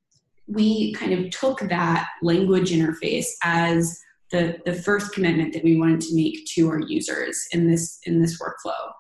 we 0.47 0.93
kind 0.95 1.13
of 1.13 1.31
took 1.31 1.61
that 1.61 2.09
language 2.23 2.71
interface 2.71 3.27
as 3.43 3.99
the, 4.31 4.59
the 4.65 4.75
first 4.75 5.13
commitment 5.13 5.53
that 5.53 5.65
we 5.65 5.77
wanted 5.77 6.01
to 6.03 6.15
make 6.15 6.45
to 6.55 6.69
our 6.69 6.81
users 6.81 7.47
in 7.53 7.71
this 7.71 7.99
in 8.05 8.21
this 8.21 8.41
workflow. 8.41 8.91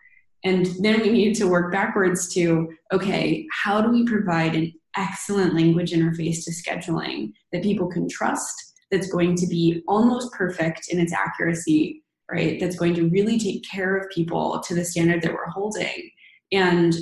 And 0.44 0.66
then 0.80 1.00
we 1.00 1.10
needed 1.10 1.36
to 1.36 1.48
work 1.48 1.72
backwards 1.72 2.32
to 2.34 2.68
okay 2.92 3.46
how 3.52 3.80
do 3.80 3.90
we 3.90 4.04
provide 4.04 4.54
an 4.54 4.72
excellent 4.96 5.54
language 5.54 5.92
interface 5.92 6.44
to 6.44 6.52
scheduling 6.52 7.32
that 7.52 7.62
people 7.62 7.88
can 7.88 8.08
trust 8.08 8.54
that's 8.90 9.10
going 9.10 9.34
to 9.34 9.46
be 9.46 9.82
almost 9.88 10.32
perfect 10.32 10.86
in 10.88 11.00
its 11.00 11.12
accuracy 11.12 12.04
right? 12.30 12.58
That's 12.58 12.76
going 12.76 12.94
to 12.94 13.08
really 13.08 13.38
take 13.38 13.68
care 13.68 13.96
of 13.96 14.10
people 14.10 14.60
to 14.66 14.74
the 14.74 14.84
standard 14.84 15.22
that 15.22 15.32
we're 15.32 15.50
holding. 15.50 16.10
And 16.52 16.94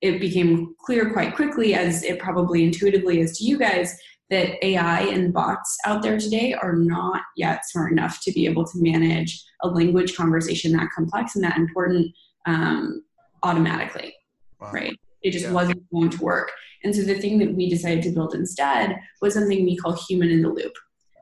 it 0.00 0.20
became 0.20 0.74
clear 0.84 1.12
quite 1.12 1.34
quickly, 1.34 1.74
as 1.74 2.02
it 2.02 2.18
probably 2.18 2.64
intuitively 2.64 3.20
is 3.20 3.38
to 3.38 3.44
you 3.44 3.58
guys, 3.58 3.96
that 4.30 4.64
AI 4.64 5.02
and 5.02 5.32
bots 5.32 5.76
out 5.86 6.02
there 6.02 6.18
today 6.18 6.52
are 6.52 6.74
not 6.74 7.22
yet 7.36 7.64
smart 7.66 7.92
enough 7.92 8.20
to 8.22 8.32
be 8.32 8.46
able 8.46 8.64
to 8.64 8.82
manage 8.82 9.42
a 9.62 9.68
language 9.68 10.16
conversation 10.16 10.72
that 10.72 10.88
complex 10.94 11.36
and 11.36 11.44
that 11.44 11.56
important 11.56 12.12
um, 12.46 13.02
automatically, 13.42 14.14
wow. 14.60 14.70
right? 14.72 14.98
It 15.22 15.30
just 15.30 15.46
yeah. 15.46 15.52
wasn't 15.52 15.90
going 15.90 16.10
to 16.10 16.22
work. 16.22 16.50
And 16.84 16.94
so 16.94 17.02
the 17.02 17.18
thing 17.18 17.38
that 17.38 17.54
we 17.54 17.70
decided 17.70 18.02
to 18.04 18.10
build 18.10 18.34
instead 18.34 18.96
was 19.20 19.34
something 19.34 19.64
we 19.64 19.76
call 19.76 19.92
human 19.92 20.30
in 20.30 20.42
the 20.42 20.48
loop, 20.48 20.72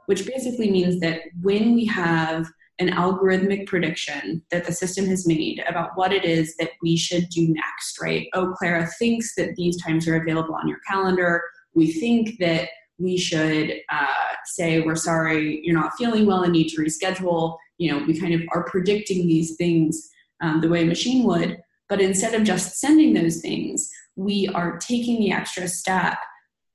which 0.07 0.27
basically 0.27 0.71
means 0.71 1.01
that 1.01 1.21
when 1.43 1.75
we 1.75 1.85
have 1.87 2.51
an 2.79 2.89
algorithmic 2.89 3.67
prediction 3.67 4.43
that 4.51 4.65
the 4.65 4.73
system 4.73 5.07
has 5.07 5.27
made 5.27 5.63
about 5.69 5.91
what 5.95 6.13
it 6.13 6.25
is 6.25 6.57
that 6.57 6.71
we 6.83 6.97
should 6.97 7.29
do 7.29 7.49
next, 7.49 8.01
right? 8.01 8.27
Oh, 8.35 8.53
Clara 8.59 8.87
thinks 8.99 9.35
that 9.37 9.55
these 9.57 9.81
times 9.83 10.09
are 10.09 10.21
available 10.21 10.55
on 10.55 10.69
your 10.69 10.81
calendar. 10.89 11.43
We 11.75 11.93
think 11.93 12.39
that 12.41 12.69
we 12.99 13.17
should 13.17 13.75
uh, 13.91 14.07
say, 14.47 14.81
We're 14.81 14.97
sorry, 14.97 15.61
you're 15.63 15.79
not 15.79 15.93
feeling 15.97 16.27
well 16.27 16.43
and 16.43 16.53
need 16.53 16.69
to 16.71 16.83
reschedule. 16.83 17.57
You 17.79 17.93
know, 17.93 18.05
we 18.05 18.19
kind 18.19 18.35
of 18.35 18.43
are 18.53 18.65
predicting 18.65 19.27
these 19.27 19.57
things 19.57 20.11
um, 20.41 20.61
the 20.61 20.69
way 20.69 20.83
a 20.83 20.87
machine 20.87 21.25
would. 21.25 21.59
But 21.89 22.01
instead 22.01 22.35
of 22.35 22.45
just 22.45 22.81
sending 22.81 23.15
those 23.15 23.41
things, 23.41 23.91
we 24.17 24.49
are 24.49 24.79
taking 24.79 25.21
the 25.21 25.33
extra 25.33 25.69
step 25.69 26.19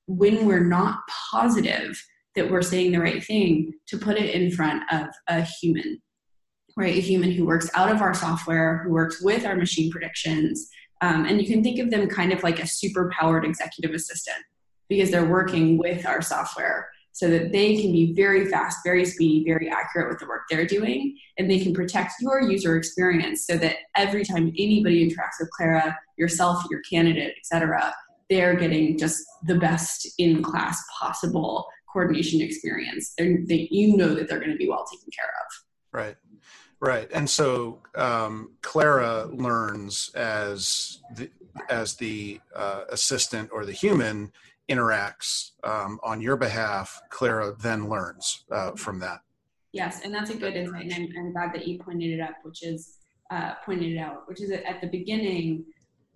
when 0.08 0.46
we're 0.46 0.64
not 0.64 1.00
positive 1.32 2.02
that 2.36 2.50
we're 2.50 2.62
saying 2.62 2.92
the 2.92 3.00
right 3.00 3.24
thing 3.24 3.74
to 3.88 3.98
put 3.98 4.18
it 4.18 4.34
in 4.34 4.52
front 4.52 4.84
of 4.92 5.08
a 5.28 5.42
human 5.42 6.02
right? 6.80 6.98
A 6.98 7.02
human 7.02 7.32
who 7.32 7.46
works 7.46 7.70
out 7.76 7.92
of 7.92 8.02
our 8.02 8.14
software 8.14 8.84
who 8.84 8.92
works 8.92 9.22
with 9.22 9.46
our 9.46 9.56
machine 9.56 9.92
predictions 9.92 10.70
um, 11.02 11.26
and 11.26 11.42
you 11.42 11.48
can 11.48 11.64
think 11.64 11.80
of 11.80 11.92
them 11.92 12.08
kind 12.08 12.32
of 12.32 12.44
like 12.44 12.60
a 12.60 12.68
super 12.68 13.12
powered 13.18 13.46
executive 13.46 13.94
assistant 13.94 14.38
because 14.88 15.12
they're 15.12 15.26
working 15.26 15.78
with 15.78 16.06
our 16.06 16.22
software 16.22 16.90
so 17.12 17.30
that 17.30 17.52
they 17.52 17.82
can 17.82 17.92
be 17.92 18.14
very 18.14 18.46
fast 18.46 18.80
very 18.84 19.06
speedy 19.06 19.44
very 19.46 19.70
accurate 19.70 20.10
with 20.10 20.20
the 20.20 20.28
work 20.28 20.44
they're 20.50 20.66
doing 20.66 21.18
and 21.38 21.50
they 21.50 21.60
can 21.60 21.74
protect 21.74 22.14
your 22.22 22.42
user 22.42 22.78
experience 22.78 23.46
so 23.46 23.58
that 23.58 23.78
every 23.96 24.24
time 24.24 24.54
anybody 24.58 25.06
interacts 25.06 25.40
with 25.40 25.50
clara 25.52 25.98
yourself 26.18 26.64
your 26.70 26.82
candidate 26.90 27.34
etc 27.38 27.94
they're 28.30 28.56
getting 28.56 28.98
just 28.98 29.26
the 29.48 29.56
best 29.56 30.08
in 30.18 30.42
class 30.44 30.82
possible 31.00 31.68
coordination 31.92 32.42
experience. 32.42 33.14
They're, 33.18 33.40
they, 33.46 33.68
you 33.72 33.98
know 33.98 34.14
that 34.16 34.28
they're 34.28 34.40
going 34.40 34.52
to 34.52 34.58
be 34.58 34.70
well 34.70 34.86
taken 34.92 35.10
care 35.12 35.26
of. 35.26 35.66
Right, 35.92 36.16
right. 36.80 37.10
And 37.14 37.30
so 37.30 37.82
um, 37.96 38.52
Clara 38.62 39.26
learns 39.26 40.12
as 40.16 41.00
the 41.16 41.30
as 41.70 41.96
the 41.96 42.40
uh, 42.56 42.84
assistant 42.90 43.50
or 43.52 43.66
the 43.66 43.72
human 43.72 44.32
interacts 44.70 45.52
um, 45.64 46.00
on 46.04 46.22
your 46.22 46.38
behalf. 46.38 47.02
Clara 47.10 47.56
then 47.60 47.90
learns 47.90 48.46
uh, 48.52 48.72
from 48.72 49.00
that. 49.00 49.22
Yes, 49.72 50.02
and 50.04 50.14
that's 50.14 50.30
a 50.32 50.36
good 50.36 50.56
insight, 50.56 50.86
and 50.86 50.94
I'm, 50.94 51.10
I'm 51.18 51.32
glad 51.32 51.54
that 51.54 51.68
you 51.68 51.78
pointed 51.78 52.12
it 52.12 52.20
up, 52.20 52.36
which 52.44 52.64
is 52.64 52.98
uh, 53.30 53.54
pointed 53.64 53.94
it 53.94 53.98
out, 53.98 54.28
which 54.28 54.42
is 54.42 54.50
at 54.52 54.82
the 54.82 54.88
beginning 54.88 55.66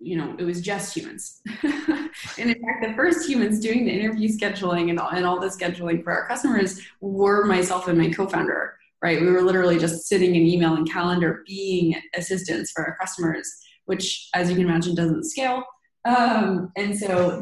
you 0.04 0.16
know, 0.16 0.36
it 0.38 0.44
was 0.44 0.60
just 0.60 0.94
humans. 0.94 1.40
and 1.62 2.50
in 2.50 2.60
fact, 2.60 2.86
the 2.86 2.92
first 2.94 3.28
humans 3.28 3.58
doing 3.58 3.86
the 3.86 3.90
interview 3.90 4.28
scheduling 4.28 4.90
and 4.90 5.00
all, 5.00 5.08
and 5.10 5.24
all 5.24 5.40
the 5.40 5.48
scheduling 5.48 6.04
for 6.04 6.12
our 6.12 6.28
customers 6.28 6.80
were 7.00 7.46
myself 7.46 7.88
and 7.88 7.98
my 7.98 8.10
co-founder, 8.10 8.76
right? 9.02 9.20
We 9.20 9.30
were 9.30 9.42
literally 9.42 9.78
just 9.78 10.06
sitting 10.06 10.34
in 10.34 10.42
email 10.42 10.74
and 10.74 10.90
calendar 10.90 11.42
being 11.46 11.96
assistants 12.14 12.70
for 12.72 12.84
our 12.84 12.96
customers, 13.00 13.50
which 13.86 14.28
as 14.34 14.50
you 14.50 14.56
can 14.56 14.66
imagine 14.66 14.94
doesn't 14.94 15.24
scale. 15.24 15.64
Um, 16.04 16.70
and 16.76 16.96
so 16.96 17.40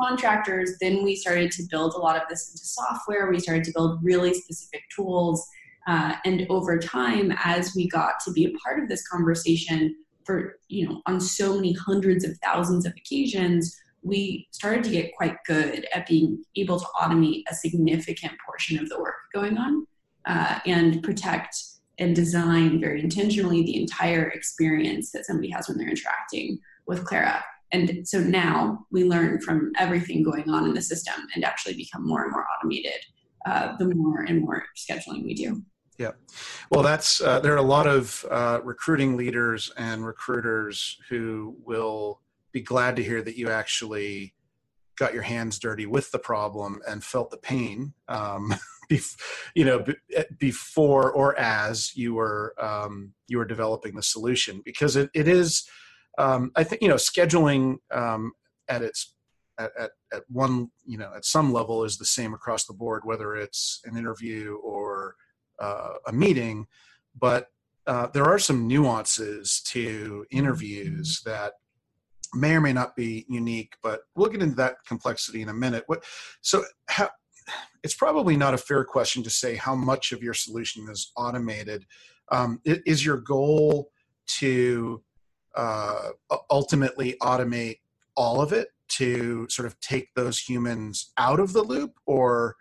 contractors, 0.00 0.76
then 0.80 1.04
we 1.04 1.14
started 1.14 1.50
to 1.52 1.62
build 1.70 1.92
a 1.92 1.98
lot 1.98 2.16
of 2.16 2.22
this 2.30 2.50
into 2.50 2.64
software. 2.64 3.30
We 3.30 3.38
started 3.38 3.64
to 3.64 3.72
build 3.72 4.00
really 4.02 4.32
specific 4.32 4.82
tools. 4.96 5.46
Uh, 5.86 6.14
and 6.24 6.46
over 6.48 6.78
time, 6.78 7.34
as 7.44 7.74
we 7.76 7.88
got 7.88 8.14
to 8.24 8.32
be 8.32 8.46
a 8.46 8.52
part 8.64 8.82
of 8.82 8.88
this 8.88 9.06
conversation, 9.08 9.94
for 10.24 10.56
you 10.68 10.88
know 10.88 11.02
on 11.06 11.20
so 11.20 11.56
many 11.56 11.72
hundreds 11.72 12.24
of 12.24 12.36
thousands 12.38 12.86
of 12.86 12.92
occasions 12.96 13.76
we 14.02 14.48
started 14.50 14.82
to 14.82 14.90
get 14.90 15.14
quite 15.16 15.36
good 15.46 15.86
at 15.94 16.06
being 16.06 16.42
able 16.56 16.78
to 16.78 16.86
automate 17.00 17.42
a 17.50 17.54
significant 17.54 18.32
portion 18.44 18.78
of 18.78 18.88
the 18.88 18.98
work 18.98 19.14
going 19.32 19.56
on 19.56 19.86
uh, 20.26 20.58
and 20.66 21.02
protect 21.02 21.56
and 21.98 22.16
design 22.16 22.80
very 22.80 23.00
intentionally 23.00 23.62
the 23.62 23.80
entire 23.80 24.28
experience 24.30 25.12
that 25.12 25.24
somebody 25.24 25.50
has 25.50 25.68
when 25.68 25.78
they're 25.78 25.88
interacting 25.88 26.58
with 26.86 27.04
Clara. 27.04 27.44
And 27.70 28.06
so 28.06 28.18
now 28.18 28.86
we 28.90 29.04
learn 29.04 29.40
from 29.40 29.72
everything 29.78 30.22
going 30.22 30.50
on 30.50 30.66
in 30.66 30.74
the 30.74 30.82
system 30.82 31.14
and 31.34 31.44
actually 31.44 31.74
become 31.74 32.06
more 32.06 32.22
and 32.22 32.32
more 32.32 32.44
automated 32.58 33.00
uh, 33.46 33.76
the 33.76 33.94
more 33.94 34.22
and 34.22 34.40
more 34.40 34.64
scheduling 34.76 35.24
we 35.24 35.34
do. 35.34 35.62
Yeah. 35.98 36.12
Well, 36.70 36.82
that's 36.82 37.20
uh, 37.20 37.40
there 37.40 37.52
are 37.52 37.58
a 37.58 37.62
lot 37.62 37.86
of 37.86 38.24
uh, 38.30 38.60
recruiting 38.64 39.16
leaders 39.16 39.70
and 39.76 40.04
recruiters 40.04 40.98
who 41.08 41.56
will 41.64 42.20
be 42.50 42.60
glad 42.62 42.96
to 42.96 43.02
hear 43.02 43.22
that 43.22 43.36
you 43.36 43.50
actually 43.50 44.34
got 44.96 45.14
your 45.14 45.22
hands 45.22 45.58
dirty 45.58 45.86
with 45.86 46.10
the 46.10 46.18
problem 46.18 46.80
and 46.86 47.02
felt 47.04 47.30
the 47.30 47.36
pain. 47.36 47.92
Um, 48.08 48.54
bef- 48.90 49.18
you 49.54 49.64
know, 49.64 49.80
b- 49.80 49.94
eh, 50.14 50.24
before 50.38 51.10
or 51.12 51.38
as 51.38 51.94
you 51.96 52.14
were 52.14 52.54
um, 52.58 53.12
you 53.28 53.38
were 53.38 53.44
developing 53.44 53.94
the 53.94 54.02
solution, 54.02 54.62
because 54.64 54.96
it, 54.96 55.10
it 55.14 55.28
is. 55.28 55.68
Um, 56.18 56.52
I 56.56 56.64
think 56.64 56.82
you 56.82 56.88
know 56.88 56.96
scheduling 56.96 57.76
um, 57.90 58.32
at 58.68 58.82
its 58.82 59.14
at, 59.58 59.70
at, 59.78 59.90
at 60.12 60.22
one 60.28 60.70
you 60.86 60.98
know 60.98 61.10
at 61.14 61.24
some 61.24 61.52
level 61.52 61.84
is 61.84 61.96
the 61.96 62.04
same 62.04 62.34
across 62.34 62.66
the 62.66 62.74
board 62.74 63.02
whether 63.04 63.34
it's 63.34 63.80
an 63.84 63.96
interview 63.96 64.56
or 64.62 65.16
uh, 65.62 65.94
a 66.06 66.12
meeting 66.12 66.66
but 67.18 67.46
uh, 67.86 68.06
there 68.14 68.24
are 68.24 68.38
some 68.38 68.68
nuances 68.68 69.60
to 69.66 70.24
interviews 70.30 71.22
that 71.24 71.54
may 72.34 72.54
or 72.54 72.60
may 72.60 72.72
not 72.72 72.94
be 72.96 73.24
unique 73.28 73.74
but 73.82 74.02
we'll 74.14 74.30
get 74.30 74.42
into 74.42 74.56
that 74.56 74.76
complexity 74.86 75.42
in 75.42 75.48
a 75.48 75.54
minute. 75.54 75.84
What 75.86 76.04
so 76.40 76.64
how 76.88 77.10
it's 77.82 77.94
probably 77.94 78.36
not 78.36 78.54
a 78.54 78.58
fair 78.58 78.84
question 78.84 79.22
to 79.22 79.30
say 79.30 79.56
how 79.56 79.74
much 79.74 80.12
of 80.12 80.22
your 80.22 80.34
solution 80.34 80.86
is 80.88 81.12
automated. 81.16 81.84
Um, 82.30 82.60
is 82.64 83.04
your 83.04 83.18
goal 83.18 83.90
to 84.38 85.02
uh, 85.56 86.10
ultimately 86.50 87.16
automate 87.20 87.80
all 88.16 88.40
of 88.40 88.52
it 88.52 88.68
to 88.88 89.46
sort 89.48 89.66
of 89.66 89.78
take 89.80 90.08
those 90.14 90.38
humans 90.38 91.12
out 91.18 91.40
of 91.40 91.52
the 91.52 91.62
loop 91.62 91.94
or 92.06 92.56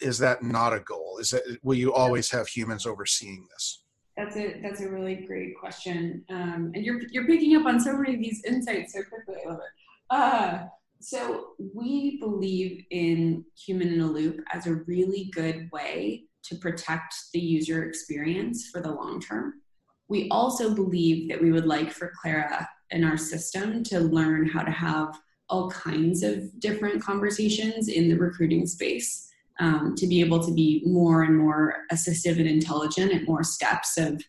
is 0.00 0.18
that 0.18 0.42
not 0.42 0.72
a 0.72 0.80
goal? 0.80 1.18
Is 1.20 1.30
that 1.30 1.42
will 1.62 1.76
you 1.76 1.92
always 1.92 2.30
have 2.30 2.48
humans 2.48 2.86
overseeing 2.86 3.46
this? 3.50 3.84
That's 4.16 4.36
a 4.36 4.60
that's 4.62 4.80
a 4.80 4.88
really 4.88 5.16
great 5.16 5.58
question. 5.58 6.24
Um, 6.30 6.72
and 6.74 6.84
you're 6.84 7.00
you're 7.10 7.26
picking 7.26 7.56
up 7.56 7.66
on 7.66 7.80
so 7.80 7.96
many 7.96 8.14
of 8.14 8.20
these 8.20 8.44
insights 8.44 8.92
so 8.92 9.00
quickly 9.02 9.42
i 9.44 9.48
love 9.48 9.58
it. 9.58 9.72
Uh, 10.10 10.66
so 11.00 11.48
we 11.74 12.18
believe 12.18 12.84
in 12.90 13.44
human 13.58 13.92
in 13.92 14.00
a 14.00 14.06
loop 14.06 14.40
as 14.52 14.66
a 14.66 14.76
really 14.86 15.30
good 15.34 15.68
way 15.72 16.24
to 16.44 16.56
protect 16.56 17.14
the 17.32 17.40
user 17.40 17.84
experience 17.84 18.68
for 18.70 18.80
the 18.80 18.90
long 18.90 19.20
term. 19.20 19.54
We 20.08 20.28
also 20.30 20.74
believe 20.74 21.28
that 21.30 21.42
we 21.42 21.50
would 21.50 21.66
like 21.66 21.92
for 21.92 22.12
clara 22.20 22.68
in 22.90 23.04
our 23.04 23.16
system 23.16 23.82
to 23.84 24.00
learn 24.00 24.46
how 24.46 24.62
to 24.62 24.70
have 24.70 25.18
all 25.48 25.70
kinds 25.70 26.22
of 26.22 26.58
different 26.60 27.02
conversations 27.02 27.88
in 27.88 28.08
the 28.08 28.16
recruiting 28.16 28.66
space 28.66 29.28
um, 29.60 29.94
to 29.96 30.06
be 30.06 30.20
able 30.20 30.44
to 30.44 30.52
be 30.52 30.82
more 30.84 31.22
and 31.22 31.36
more 31.36 31.76
assistive 31.92 32.38
and 32.38 32.48
intelligent 32.48 33.12
at 33.12 33.28
more 33.28 33.44
steps 33.44 33.96
of 33.96 34.22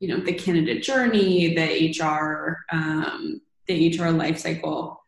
you 0.00 0.08
know 0.08 0.22
the 0.24 0.32
candidate 0.32 0.82
journey 0.82 1.54
the 1.54 2.02
hr 2.02 2.58
um, 2.72 3.40
the 3.66 3.98
hr 3.98 4.10
life 4.10 4.38
cycle. 4.38 5.02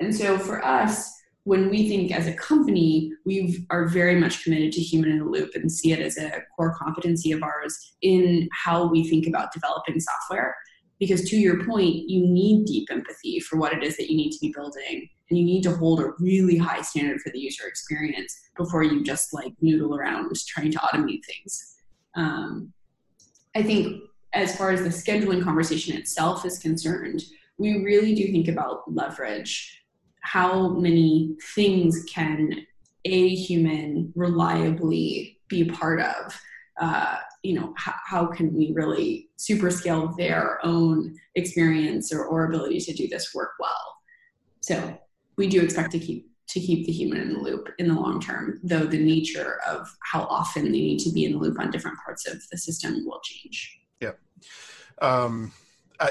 And 0.00 0.14
so 0.14 0.38
for 0.38 0.64
us 0.64 1.12
when 1.44 1.68
we 1.68 1.88
think 1.88 2.10
as 2.10 2.26
a 2.26 2.32
company 2.32 3.12
we 3.24 3.64
are 3.70 3.86
very 3.86 4.18
much 4.18 4.42
committed 4.42 4.72
to 4.72 4.80
human 4.80 5.10
in 5.10 5.18
the 5.18 5.24
loop 5.24 5.50
and 5.54 5.70
see 5.70 5.92
it 5.92 6.00
as 6.00 6.16
a 6.16 6.42
core 6.56 6.74
competency 6.74 7.32
of 7.32 7.42
ours 7.42 7.94
in 8.02 8.48
how 8.52 8.86
we 8.86 9.08
think 9.08 9.26
about 9.26 9.52
developing 9.52 10.00
software. 10.00 10.56
Because 10.98 11.28
to 11.28 11.36
your 11.36 11.64
point 11.64 12.08
you 12.08 12.26
need 12.26 12.64
deep 12.64 12.88
empathy 12.90 13.40
for 13.40 13.58
what 13.58 13.72
it 13.72 13.84
is 13.84 13.96
that 13.98 14.10
you 14.10 14.16
need 14.16 14.32
to 14.32 14.40
be 14.40 14.52
building 14.54 15.08
and 15.30 15.38
you 15.38 15.44
need 15.44 15.62
to 15.62 15.74
hold 15.74 16.00
a 16.00 16.12
really 16.18 16.56
high 16.56 16.82
standard 16.82 17.20
for 17.20 17.30
the 17.30 17.38
user 17.38 17.66
experience 17.66 18.36
before 18.56 18.82
you 18.82 19.02
just 19.02 19.32
like 19.32 19.52
noodle 19.60 19.96
around 19.96 20.30
trying 20.46 20.70
to 20.70 20.78
automate 20.78 21.24
things. 21.24 21.76
Um, 22.16 22.72
i 23.56 23.62
think 23.62 24.02
as 24.32 24.56
far 24.56 24.70
as 24.70 24.82
the 24.82 24.88
scheduling 24.88 25.42
conversation 25.42 25.96
itself 25.96 26.44
is 26.44 26.58
concerned 26.58 27.22
we 27.58 27.84
really 27.84 28.14
do 28.14 28.30
think 28.30 28.48
about 28.48 28.82
leverage 28.92 29.84
how 30.24 30.68
many 30.70 31.36
things 31.54 32.04
can 32.08 32.66
a 33.04 33.34
human 33.34 34.12
reliably 34.16 35.38
be 35.48 35.64
part 35.64 36.00
of? 36.00 36.40
Uh, 36.80 37.16
you 37.42 37.54
know 37.54 37.74
how, 37.76 37.94
how 38.04 38.26
can 38.26 38.52
we 38.54 38.72
really 38.74 39.28
super 39.36 39.70
scale 39.70 40.14
their 40.16 40.58
own 40.64 41.14
experience 41.34 42.12
or, 42.12 42.24
or 42.24 42.46
ability 42.46 42.80
to 42.80 42.92
do 42.94 43.06
this 43.06 43.34
work 43.34 43.52
well? 43.60 43.98
So 44.60 44.98
we 45.36 45.46
do 45.46 45.60
expect 45.60 45.92
to 45.92 45.98
keep 45.98 46.30
to 46.46 46.60
keep 46.60 46.86
the 46.86 46.92
human 46.92 47.20
in 47.20 47.32
the 47.32 47.38
loop 47.38 47.68
in 47.78 47.88
the 47.88 47.94
long 47.94 48.20
term 48.20 48.60
though 48.62 48.84
the 48.84 48.98
nature 48.98 49.60
of 49.66 49.88
how 50.02 50.22
often 50.24 50.64
they 50.64 50.70
need 50.70 50.98
to 50.98 51.10
be 51.10 51.24
in 51.24 51.32
the 51.32 51.38
loop 51.38 51.58
on 51.58 51.70
different 51.70 51.98
parts 52.04 52.26
of 52.28 52.36
the 52.50 52.58
system 52.58 53.04
will 53.06 53.20
change. 53.22 53.78
Yeah 54.00 54.12
um, 55.00 55.52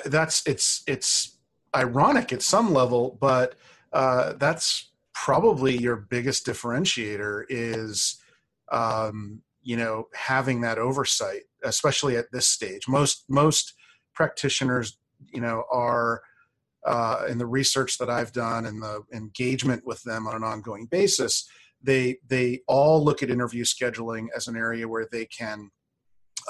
that's 0.05 0.45
it's 0.47 0.83
it's 0.87 1.37
ironic 1.75 2.33
at 2.33 2.41
some 2.41 2.73
level 2.73 3.17
but 3.19 3.55
uh, 3.91 4.33
that's 4.33 4.91
probably 5.13 5.77
your 5.77 5.95
biggest 5.95 6.45
differentiator 6.45 7.43
is 7.49 8.19
um, 8.71 9.41
you 9.61 9.77
know 9.77 10.07
having 10.13 10.61
that 10.61 10.77
oversight 10.79 11.43
especially 11.63 12.17
at 12.17 12.31
this 12.31 12.47
stage. 12.47 12.87
Most 12.87 13.25
most 13.29 13.73
practitioners 14.13 14.97
you 15.33 15.41
know 15.41 15.63
are 15.71 16.21
uh, 16.85 17.25
in 17.29 17.37
the 17.37 17.45
research 17.45 17.97
that 17.97 18.09
i've 18.09 18.31
done 18.31 18.65
and 18.65 18.81
the 18.81 19.01
engagement 19.13 19.85
with 19.85 20.01
them 20.03 20.27
on 20.27 20.35
an 20.35 20.43
ongoing 20.43 20.85
basis 20.85 21.49
they 21.81 22.17
they 22.27 22.61
all 22.67 23.03
look 23.03 23.21
at 23.21 23.29
interview 23.29 23.63
scheduling 23.63 24.27
as 24.35 24.47
an 24.47 24.55
area 24.55 24.87
where 24.87 25.07
they 25.11 25.25
can 25.25 25.69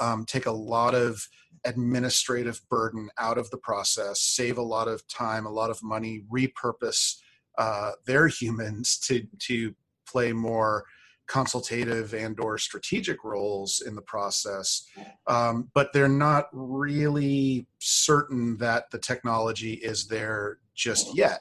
um, 0.00 0.24
take 0.24 0.46
a 0.46 0.52
lot 0.52 0.94
of 0.94 1.20
administrative 1.64 2.60
burden 2.68 3.08
out 3.18 3.38
of 3.38 3.48
the 3.50 3.58
process 3.58 4.20
save 4.20 4.58
a 4.58 4.62
lot 4.62 4.88
of 4.88 5.06
time 5.08 5.46
a 5.46 5.50
lot 5.50 5.70
of 5.70 5.82
money 5.82 6.24
repurpose 6.32 7.16
uh, 7.58 7.92
their 8.06 8.26
humans 8.40 8.98
to 8.98 9.26
to 9.38 9.74
play 10.06 10.32
more 10.32 10.84
consultative 11.26 12.12
and 12.14 12.38
or 12.38 12.58
strategic 12.58 13.24
roles 13.24 13.82
in 13.86 13.94
the 13.94 14.02
process 14.02 14.86
um, 15.26 15.70
but 15.74 15.92
they're 15.92 16.08
not 16.08 16.48
really 16.52 17.66
certain 17.78 18.56
that 18.58 18.90
the 18.90 18.98
technology 18.98 19.74
is 19.74 20.06
there 20.06 20.58
just 20.74 21.16
yet. 21.16 21.40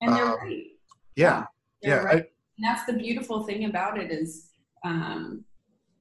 And 0.00 0.14
they're 0.14 0.24
um, 0.24 0.38
right. 0.40 0.64
yeah 1.16 1.44
yeah, 1.82 1.94
right. 1.94 2.14
I, 2.24 2.26
and 2.58 2.64
that's 2.64 2.84
the 2.86 2.94
beautiful 2.94 3.44
thing 3.44 3.64
about 3.64 3.98
it 3.98 4.10
is 4.10 4.50
um, 4.84 5.44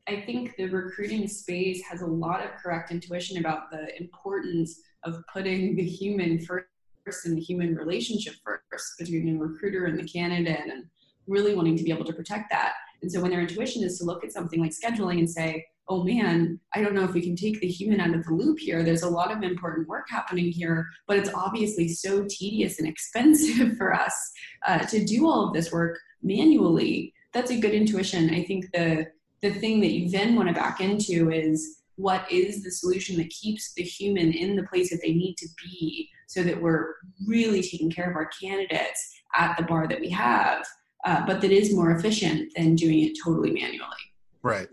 i 0.08 0.22
think 0.22 0.56
the 0.58 0.66
recruiting 0.66 1.28
space 1.28 1.82
has 1.90 2.02
a 2.02 2.08
lot 2.08 2.44
of 2.44 2.52
correct 2.62 2.92
intuition 2.92 3.38
about 3.38 3.70
the 3.72 3.96
importance 4.00 4.80
of 5.04 5.24
putting 5.32 5.76
the 5.76 5.84
human 5.84 6.40
first 6.40 7.26
and 7.26 7.38
the 7.38 7.42
human 7.42 7.76
relationship 7.76 8.36
first 8.44 8.94
between 9.00 9.26
the 9.26 9.38
recruiter 9.38 9.86
and 9.86 10.00
the 10.00 10.04
candidate 10.04 10.62
and 10.72 10.86
really 11.28 11.56
wanting 11.56 11.78
to 11.78 11.84
be 11.84 11.92
able 11.92 12.06
to 12.06 12.14
protect 12.14 12.50
that 12.52 12.74
and 13.02 13.12
so 13.12 13.22
when 13.22 13.32
their 13.32 13.42
intuition 13.42 13.84
is 13.84 13.98
to 13.98 14.06
look 14.06 14.24
at 14.24 14.32
something 14.32 14.62
like 14.62 14.72
scheduling 14.72 15.20
and 15.20 15.30
say, 15.30 15.66
oh 15.90 16.04
man, 16.04 16.60
I 16.74 16.82
don't 16.82 16.94
know 16.94 17.04
if 17.04 17.14
we 17.14 17.22
can 17.22 17.36
take 17.36 17.60
the 17.60 17.68
human 17.68 18.00
out 18.00 18.14
of 18.14 18.24
the 18.24 18.34
loop 18.34 18.60
here. 18.60 18.84
There's 18.84 19.04
a 19.04 19.10
lot 19.10 19.32
of 19.32 19.44
important 19.44 19.88
work 19.88 20.08
happening 20.10 20.52
here, 20.52 20.88
but 21.08 21.18
it's 21.18 21.34
obviously 21.34 21.90
so 21.90 22.26
tedious 22.30 22.80
and 22.80 22.88
expensive 22.94 23.78
for 23.78 23.94
us 23.94 24.14
uh, 24.66 24.80
to 24.80 25.04
do 25.04 25.28
all 25.28 25.48
of 25.48 25.54
this 25.54 25.72
work 25.72 26.00
manually. 26.22 27.14
That's 27.34 27.52
a 27.52 27.60
good 27.60 27.74
intuition. 27.74 28.34
I 28.34 28.44
think 28.44 28.72
the 28.74 29.08
the 29.42 29.52
thing 29.52 29.82
that 29.82 29.92
you 29.92 30.08
then 30.08 30.36
want 30.36 30.50
to 30.50 30.54
back 30.54 30.82
into 30.82 31.32
is 31.32 31.82
what 31.96 32.32
is 32.32 32.64
the 32.64 32.70
solution 32.70 33.18
that 33.18 33.30
keeps 33.32 33.74
the 33.74 33.82
human 33.82 34.32
in 34.32 34.56
the 34.56 34.64
place 34.64 34.92
that 34.92 35.02
they 35.02 35.14
need 35.14 35.36
to 35.38 35.48
be 35.64 36.08
so 36.28 36.44
that 36.44 36.62
we're 36.62 36.94
really 37.28 37.64
taking 37.64 37.90
care 37.90 38.08
of 38.08 38.16
our 38.16 38.30
candidates 38.40 39.22
at 39.36 39.58
the 39.58 39.64
bar 39.64 39.88
that 39.88 40.00
we 40.00 40.10
have 40.10 40.64
uh, 41.06 41.26
but 41.26 41.42
that 41.42 41.52
is 41.52 41.74
more 41.74 41.92
efficient 41.92 42.52
than 42.56 42.76
doing 42.76 43.00
it 43.02 43.18
totally 43.24 43.52
manually. 43.52 43.88
Right. 44.42 44.68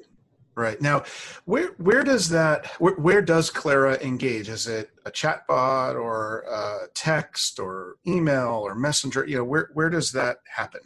Right 0.55 0.81
now, 0.83 1.05
where 1.45 1.69
where 1.79 2.03
does 2.03 2.31
that 2.31 2.67
where, 2.81 2.95
where 2.95 3.23
does 3.23 3.49
Clara 3.49 3.97
engage? 4.03 4.49
Is 4.49 4.67
it 4.67 4.91
a 5.07 5.11
chatbot 5.11 5.95
or 5.95 6.41
a 6.51 6.89
text 6.95 7.61
or 7.61 7.95
email 8.09 8.63
or 8.65 8.75
messenger? 8.75 9.25
You 9.25 9.37
know, 9.37 9.45
where 9.45 9.71
where 9.75 9.89
does 9.89 10.11
that 10.13 10.39
happen? 10.53 10.81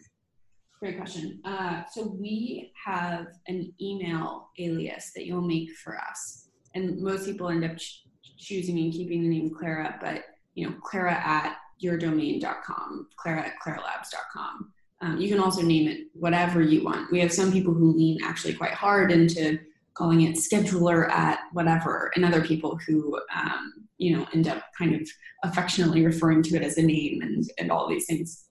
Great 0.78 0.98
question. 0.98 1.40
Uh, 1.46 1.84
so 1.90 2.14
we 2.20 2.70
have 2.84 3.28
an 3.46 3.72
email 3.80 4.50
alias 4.58 5.12
that 5.16 5.24
you'll 5.24 5.40
make 5.40 5.70
for 5.82 5.96
us, 5.96 6.48
and 6.74 7.00
most 7.00 7.24
people 7.24 7.48
end 7.48 7.64
up 7.64 7.78
ch- 7.78 8.02
choosing 8.36 8.78
and 8.78 8.92
keeping 8.92 9.22
the 9.22 9.28
name 9.28 9.54
Clara, 9.54 9.96
but 10.02 10.24
you 10.54 10.68
know, 10.68 10.74
Clara 10.82 11.14
at 11.14 11.56
yourdomain.com, 11.82 13.08
Clara 13.16 13.46
at 13.46 13.54
claralabs.com. 13.64 14.72
Um, 15.02 15.20
you 15.20 15.28
can 15.28 15.40
also 15.40 15.62
name 15.62 15.88
it 15.88 16.06
whatever 16.14 16.62
you 16.62 16.84
want. 16.84 17.10
We 17.10 17.18
have 17.20 17.32
some 17.32 17.52
people 17.52 17.74
who 17.74 17.92
lean 17.92 18.18
actually 18.22 18.54
quite 18.54 18.72
hard 18.72 19.10
into 19.10 19.58
calling 19.94 20.22
it 20.22 20.36
scheduler 20.36 21.10
at 21.10 21.40
whatever, 21.52 22.10
and 22.14 22.24
other 22.24 22.42
people 22.42 22.78
who, 22.86 23.20
um, 23.34 23.88
you 23.98 24.16
know, 24.16 24.26
end 24.32 24.48
up 24.48 24.62
kind 24.78 24.94
of 24.94 25.06
affectionately 25.42 26.06
referring 26.06 26.42
to 26.44 26.56
it 26.56 26.62
as 26.62 26.78
a 26.78 26.82
name 26.82 27.20
and, 27.20 27.44
and 27.58 27.70
all 27.70 27.88
these 27.88 28.06
things. 28.06 28.44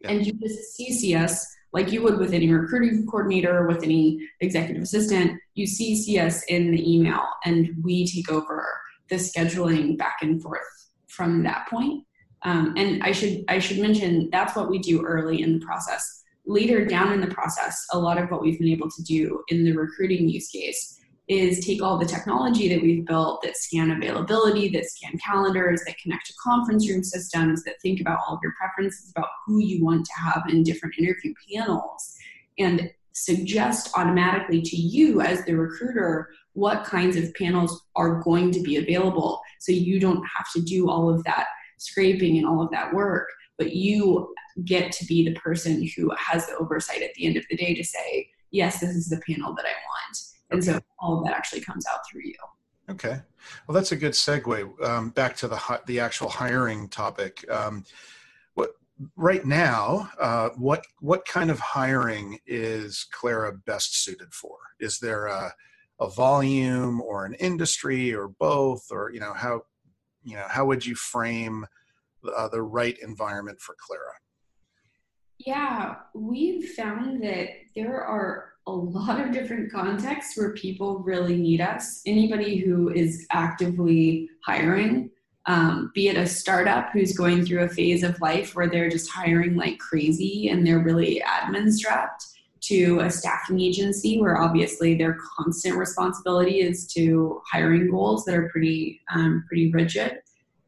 Yeah. 0.00 0.10
And 0.10 0.26
you 0.26 0.32
just 0.32 0.80
CC 0.80 1.20
us 1.22 1.46
like 1.72 1.92
you 1.92 2.02
would 2.02 2.18
with 2.18 2.32
any 2.32 2.50
recruiting 2.50 3.06
coordinator, 3.06 3.66
with 3.66 3.82
any 3.82 4.18
executive 4.40 4.82
assistant. 4.82 5.38
You 5.54 5.66
CC 5.66 6.24
us 6.24 6.42
in 6.44 6.70
the 6.70 6.92
email, 6.92 7.22
and 7.44 7.70
we 7.82 8.06
take 8.06 8.30
over 8.30 8.66
the 9.10 9.16
scheduling 9.16 9.98
back 9.98 10.18
and 10.22 10.42
forth 10.42 10.62
from 11.08 11.42
that 11.42 11.68
point. 11.68 12.04
Um, 12.44 12.74
and 12.76 13.02
I 13.02 13.12
should 13.12 13.44
I 13.48 13.58
should 13.58 13.78
mention 13.78 14.28
that's 14.30 14.54
what 14.54 14.68
we 14.68 14.78
do 14.78 15.02
early 15.02 15.42
in 15.42 15.58
the 15.58 15.64
process. 15.64 16.22
Later 16.46 16.84
down 16.84 17.12
in 17.12 17.20
the 17.20 17.34
process, 17.34 17.86
a 17.92 17.98
lot 17.98 18.18
of 18.18 18.30
what 18.30 18.42
we've 18.42 18.58
been 18.58 18.68
able 18.68 18.90
to 18.90 19.02
do 19.02 19.42
in 19.48 19.64
the 19.64 19.72
recruiting 19.72 20.28
use 20.28 20.48
case 20.48 21.00
is 21.26 21.64
take 21.64 21.82
all 21.82 21.96
the 21.96 22.04
technology 22.04 22.68
that 22.68 22.82
we've 22.82 23.06
built 23.06 23.40
that 23.42 23.56
scan 23.56 23.90
availability, 23.90 24.68
that 24.68 24.84
scan 24.84 25.16
calendars, 25.18 25.80
that 25.86 25.96
connect 25.96 26.26
to 26.26 26.34
conference 26.42 26.86
room 26.86 27.02
systems, 27.02 27.64
that 27.64 27.80
think 27.80 27.98
about 27.98 28.18
all 28.28 28.34
of 28.34 28.40
your 28.42 28.52
preferences 28.60 29.10
about 29.16 29.30
who 29.46 29.58
you 29.58 29.82
want 29.82 30.04
to 30.04 30.12
have 30.20 30.42
in 30.50 30.62
different 30.62 30.94
interview 30.98 31.32
panels, 31.50 32.14
and 32.58 32.90
suggest 33.12 33.90
automatically 33.96 34.60
to 34.60 34.76
you 34.76 35.22
as 35.22 35.42
the 35.44 35.54
recruiter 35.54 36.28
what 36.52 36.84
kinds 36.84 37.16
of 37.16 37.32
panels 37.34 37.82
are 37.96 38.20
going 38.22 38.50
to 38.50 38.60
be 38.60 38.76
available 38.76 39.40
so 39.60 39.72
you 39.72 40.00
don't 40.00 40.24
have 40.36 40.46
to 40.52 40.60
do 40.60 40.90
all 40.90 41.08
of 41.08 41.22
that 41.24 41.46
scraping 41.84 42.38
and 42.38 42.46
all 42.46 42.62
of 42.62 42.70
that 42.70 42.92
work 42.92 43.28
but 43.56 43.74
you 43.74 44.32
get 44.64 44.90
to 44.92 45.04
be 45.06 45.24
the 45.24 45.34
person 45.34 45.88
who 45.96 46.10
has 46.16 46.46
the 46.46 46.56
oversight 46.56 47.02
at 47.02 47.14
the 47.14 47.26
end 47.26 47.36
of 47.36 47.44
the 47.50 47.56
day 47.56 47.74
to 47.74 47.84
say 47.84 48.28
yes 48.50 48.80
this 48.80 48.90
is 48.90 49.08
the 49.08 49.20
panel 49.28 49.54
that 49.54 49.64
i 49.64 49.68
want 49.68 50.20
and 50.50 50.60
okay. 50.60 50.72
so 50.72 50.80
all 50.98 51.18
of 51.18 51.24
that 51.24 51.34
actually 51.34 51.60
comes 51.60 51.84
out 51.92 52.00
through 52.10 52.22
you 52.24 52.34
okay 52.90 53.20
well 53.66 53.74
that's 53.74 53.92
a 53.92 53.96
good 53.96 54.12
segue 54.12 54.84
um, 54.84 55.10
back 55.10 55.36
to 55.36 55.48
the 55.48 55.80
the 55.86 56.00
actual 56.00 56.28
hiring 56.28 56.88
topic 56.88 57.44
um, 57.50 57.84
right 59.16 59.44
now, 59.44 60.10
uh, 60.20 60.50
what 60.56 60.86
what 61.00 61.24
kind 61.26 61.50
of 61.50 61.58
hiring 61.58 62.38
is 62.46 63.06
Clara 63.10 63.52
best 63.52 64.02
suited 64.02 64.32
for? 64.32 64.56
Is 64.80 64.98
there 64.98 65.26
a, 65.26 65.52
a 66.00 66.08
volume 66.08 67.00
or 67.00 67.24
an 67.24 67.34
industry 67.34 68.14
or 68.14 68.28
both, 68.28 68.86
or 68.90 69.10
you 69.10 69.20
know 69.20 69.34
how 69.34 69.62
you 70.24 70.36
know 70.36 70.46
how 70.48 70.64
would 70.66 70.84
you 70.84 70.94
frame 70.94 71.66
uh, 72.36 72.48
the 72.48 72.62
right 72.62 72.96
environment 73.02 73.60
for 73.60 73.76
Clara? 73.78 74.12
Yeah, 75.38 75.96
we've 76.14 76.70
found 76.70 77.22
that 77.22 77.48
there 77.74 78.02
are 78.02 78.52
a 78.66 78.72
lot 78.72 79.20
of 79.20 79.32
different 79.32 79.70
contexts 79.70 80.38
where 80.38 80.54
people 80.54 81.00
really 81.00 81.36
need 81.36 81.60
us. 81.60 82.00
Anybody 82.06 82.56
who 82.58 82.90
is 82.90 83.26
actively 83.30 84.30
hiring 84.44 85.10
um, 85.46 85.90
be 85.94 86.08
it 86.08 86.16
a 86.16 86.26
startup 86.26 86.90
who's 86.92 87.16
going 87.16 87.44
through 87.44 87.64
a 87.64 87.68
phase 87.68 88.02
of 88.02 88.20
life 88.20 88.54
where 88.54 88.68
they're 88.68 88.88
just 88.88 89.10
hiring 89.10 89.56
like 89.56 89.78
crazy 89.78 90.48
and 90.48 90.66
they're 90.66 90.78
really 90.78 91.22
admin 91.26 91.70
strapped 91.70 92.26
to 92.66 93.00
a 93.00 93.10
staffing 93.10 93.60
agency 93.60 94.20
where 94.20 94.40
obviously 94.40 94.94
their 94.94 95.16
constant 95.36 95.76
responsibility 95.76 96.60
is 96.60 96.86
to 96.86 97.40
hiring 97.50 97.90
goals 97.90 98.24
that 98.24 98.34
are 98.34 98.48
pretty 98.50 99.00
um, 99.14 99.44
pretty 99.46 99.70
rigid 99.72 100.18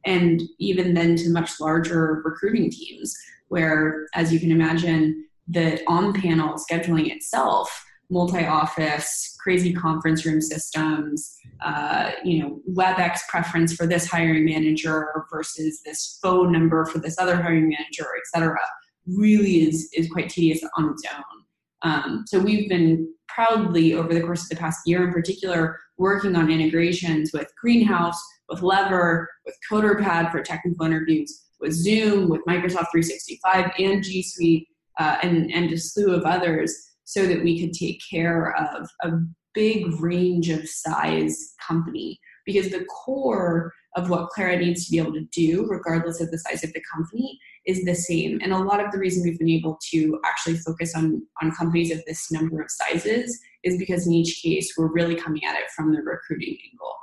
and 0.04 0.42
even 0.58 0.94
then 0.94 1.16
to 1.16 1.30
much 1.30 1.60
larger 1.60 2.22
recruiting 2.24 2.70
teams 2.70 3.16
where 3.48 4.06
as 4.14 4.32
you 4.32 4.40
can 4.40 4.50
imagine 4.50 5.24
the 5.48 5.80
on 5.86 6.12
panel 6.12 6.56
scheduling 6.56 7.10
itself 7.14 7.84
multi-office, 8.10 9.36
crazy 9.40 9.72
conference 9.72 10.24
room 10.24 10.40
systems, 10.40 11.36
uh, 11.64 12.12
you 12.24 12.40
know, 12.42 12.60
WebEx 12.70 13.20
preference 13.28 13.74
for 13.74 13.86
this 13.86 14.06
hiring 14.06 14.44
manager 14.44 15.24
versus 15.30 15.80
this 15.84 16.18
phone 16.22 16.52
number 16.52 16.84
for 16.86 16.98
this 16.98 17.18
other 17.18 17.36
hiring 17.36 17.68
manager, 17.68 18.06
et 18.16 18.26
cetera, 18.32 18.60
really 19.06 19.68
is, 19.68 19.88
is 19.92 20.08
quite 20.08 20.28
tedious 20.28 20.62
on 20.76 20.90
its 20.90 21.02
own. 21.14 21.44
Um, 21.86 22.24
so 22.26 22.40
we've 22.40 22.68
been 22.68 23.08
proudly 23.28 23.94
over 23.94 24.12
the 24.12 24.20
course 24.20 24.42
of 24.42 24.48
the 24.48 24.56
past 24.56 24.80
year 24.86 25.06
in 25.06 25.12
particular 25.12 25.78
working 25.98 26.34
on 26.34 26.50
integrations 26.50 27.30
with 27.32 27.50
Greenhouse, 27.60 28.20
with 28.48 28.60
Lever, 28.60 29.28
with 29.44 29.54
CoderPad 29.70 30.32
for 30.32 30.42
technical 30.42 30.84
interviews, 30.84 31.44
with 31.60 31.72
Zoom, 31.72 32.28
with 32.28 32.40
Microsoft 32.48 32.90
365 32.90 33.70
and 33.78 34.02
G 34.02 34.22
Suite, 34.22 34.66
uh, 34.98 35.18
and, 35.22 35.50
and 35.52 35.70
a 35.72 35.78
slew 35.78 36.12
of 36.12 36.24
others 36.24 36.74
so 37.04 37.24
that 37.24 37.42
we 37.42 37.60
could 37.60 37.72
take 37.72 38.00
care 38.10 38.56
of 38.56 38.88
a 39.04 39.18
big 39.54 39.86
range 40.00 40.48
of 40.48 40.68
size 40.68 41.54
company. 41.66 42.18
Because 42.44 42.70
the 42.70 42.84
core 42.86 43.72
of 43.94 44.10
what 44.10 44.28
Clara 44.30 44.56
needs 44.56 44.86
to 44.86 44.90
be 44.90 44.98
able 44.98 45.14
to 45.14 45.26
do, 45.32 45.66
regardless 45.68 46.20
of 46.20 46.30
the 46.30 46.38
size 46.38 46.64
of 46.64 46.72
the 46.72 46.82
company, 46.92 47.38
is 47.66 47.84
the 47.84 47.94
same. 47.94 48.40
And 48.42 48.52
a 48.52 48.58
lot 48.58 48.84
of 48.84 48.92
the 48.92 48.98
reason 48.98 49.22
we've 49.22 49.38
been 49.38 49.48
able 49.48 49.78
to 49.90 50.20
actually 50.24 50.56
focus 50.58 50.94
on, 50.94 51.22
on 51.42 51.50
companies 51.52 51.90
of 51.90 52.04
this 52.06 52.30
number 52.30 52.60
of 52.60 52.70
sizes 52.70 53.38
is 53.64 53.76
because 53.78 54.06
in 54.06 54.12
each 54.12 54.40
case, 54.42 54.74
we're 54.76 54.92
really 54.92 55.16
coming 55.16 55.44
at 55.44 55.56
it 55.56 55.70
from 55.74 55.92
the 55.92 56.00
recruiting 56.00 56.56
angle. 56.72 56.94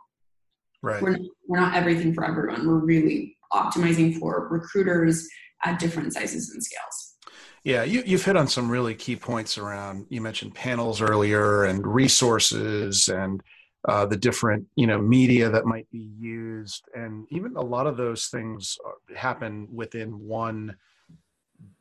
Right. 0.82 1.02
We're 1.02 1.12
not, 1.12 1.22
we're 1.48 1.60
not 1.60 1.76
everything 1.76 2.14
for 2.14 2.26
everyone. 2.26 2.68
We're 2.68 2.86
really 2.86 3.38
optimizing 3.52 4.18
for 4.18 4.48
recruiters 4.50 5.28
at 5.64 5.80
different 5.80 6.14
sizes 6.14 6.52
and 6.52 6.64
scales. 6.64 7.16
Yeah, 7.64 7.84
you, 7.84 8.04
have 8.04 8.26
hit 8.26 8.36
on 8.36 8.48
some 8.48 8.70
really 8.70 8.94
key 8.94 9.16
points 9.16 9.58
around. 9.58 10.08
You 10.10 10.20
mentioned 10.20 10.54
panels 10.54 11.02
earlier 11.02 11.64
and 11.64 11.86
resources 11.88 13.08
and 13.08 13.42
uh, 13.88 14.06
the 14.06 14.18
different 14.18 14.66
you 14.76 14.88
know 14.88 15.00
media 15.00 15.50
that 15.50 15.66
might 15.66 15.90
be 15.92 16.12
used, 16.18 16.84
and 16.94 17.26
even 17.32 17.56
a 17.56 17.62
lot 17.62 17.88
of 17.88 17.98
those 17.98 18.28
things 18.28 18.78
happen 19.16 19.68
within 19.72 20.12
one 20.20 20.76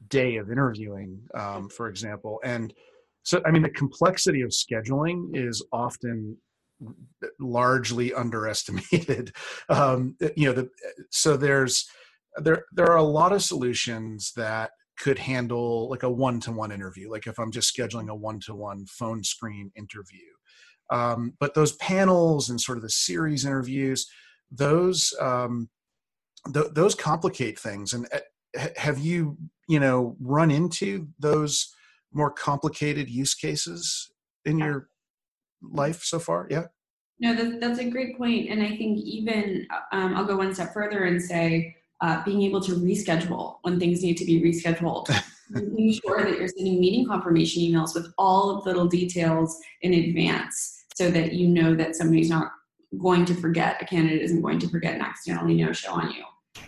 day 0.08 0.36
of 0.36 0.50
interviewing, 0.50 1.20
um, 1.34 1.68
for 1.68 1.88
example. 1.88 2.40
And 2.44 2.72
so, 3.22 3.40
I 3.46 3.50
mean, 3.50 3.62
the 3.62 3.70
complexity 3.70 4.42
of 4.42 4.50
scheduling 4.50 5.30
is 5.34 5.64
often 5.72 6.36
largely 7.38 8.12
underestimated. 8.12 9.32
Um, 9.68 10.16
you 10.36 10.46
know, 10.46 10.52
the, 10.52 10.68
so 11.10 11.36
there's 11.36 11.88
there 12.36 12.64
there 12.72 12.90
are 12.90 12.96
a 12.96 13.02
lot 13.02 13.32
of 13.32 13.42
solutions 13.42 14.32
that 14.36 14.70
could 14.98 15.18
handle 15.18 15.88
like 15.88 16.02
a 16.02 16.10
one-to-one 16.10 16.70
interview 16.70 17.10
like 17.10 17.26
if 17.26 17.38
i'm 17.38 17.50
just 17.50 17.74
scheduling 17.74 18.08
a 18.08 18.14
one-to-one 18.14 18.84
phone 18.86 19.24
screen 19.24 19.70
interview 19.76 20.31
um, 20.92 21.34
but 21.40 21.54
those 21.54 21.72
panels 21.76 22.50
and 22.50 22.60
sort 22.60 22.78
of 22.78 22.82
the 22.82 22.90
series 22.90 23.44
interviews 23.44 24.06
those 24.52 25.14
um, 25.20 25.68
th- 26.52 26.72
those 26.72 26.94
complicate 26.94 27.58
things. 27.58 27.92
And 27.92 28.06
uh, 28.12 28.68
have 28.76 28.98
you 28.98 29.36
you 29.68 29.80
know 29.80 30.16
run 30.20 30.50
into 30.50 31.08
those 31.18 31.74
more 32.12 32.30
complicated 32.30 33.08
use 33.08 33.34
cases 33.34 34.12
in 34.44 34.58
your 34.58 34.88
life 35.62 36.02
so 36.02 36.18
far? 36.18 36.46
Yeah. 36.50 36.66
No 37.18 37.34
that, 37.34 37.60
that's 37.60 37.78
a 37.78 37.88
great 37.88 38.18
point. 38.18 38.48
point 38.48 38.50
and 38.50 38.62
i 38.62 38.76
think 38.76 38.98
even 38.98 39.64
um, 39.92 40.16
i'll 40.16 40.24
go 40.24 40.36
one 40.36 40.52
step 40.52 40.74
further 40.74 41.04
and 41.04 41.22
say 41.22 41.76
uh, 42.00 42.20
being 42.24 42.42
able 42.42 42.60
to 42.60 42.72
reschedule 42.72 43.58
when 43.62 43.78
things 43.78 44.02
need 44.02 44.16
to 44.16 44.24
be 44.24 44.42
rescheduled, 44.42 45.06
making 45.50 45.92
sure 45.92 46.24
that 46.24 46.36
you're 46.36 46.48
sending 46.48 46.80
meeting 46.80 47.06
confirmation 47.06 47.62
emails 47.62 47.94
with 47.94 48.12
all 48.18 48.50
of 48.50 48.64
the 48.64 48.70
little 48.70 48.88
details 48.88 49.56
in 49.82 49.94
advance 49.94 50.81
so 50.94 51.10
that 51.10 51.32
you 51.32 51.48
know 51.48 51.74
that 51.74 51.96
somebody's 51.96 52.30
not 52.30 52.50
going 53.00 53.24
to 53.24 53.34
forget, 53.34 53.80
a 53.80 53.86
candidate 53.86 54.22
isn't 54.22 54.42
going 54.42 54.58
to 54.58 54.68
forget 54.68 54.94
and 54.94 55.02
accidentally 55.02 55.54
no 55.54 55.72
show 55.72 55.92
on 55.92 56.10
you. 56.10 56.24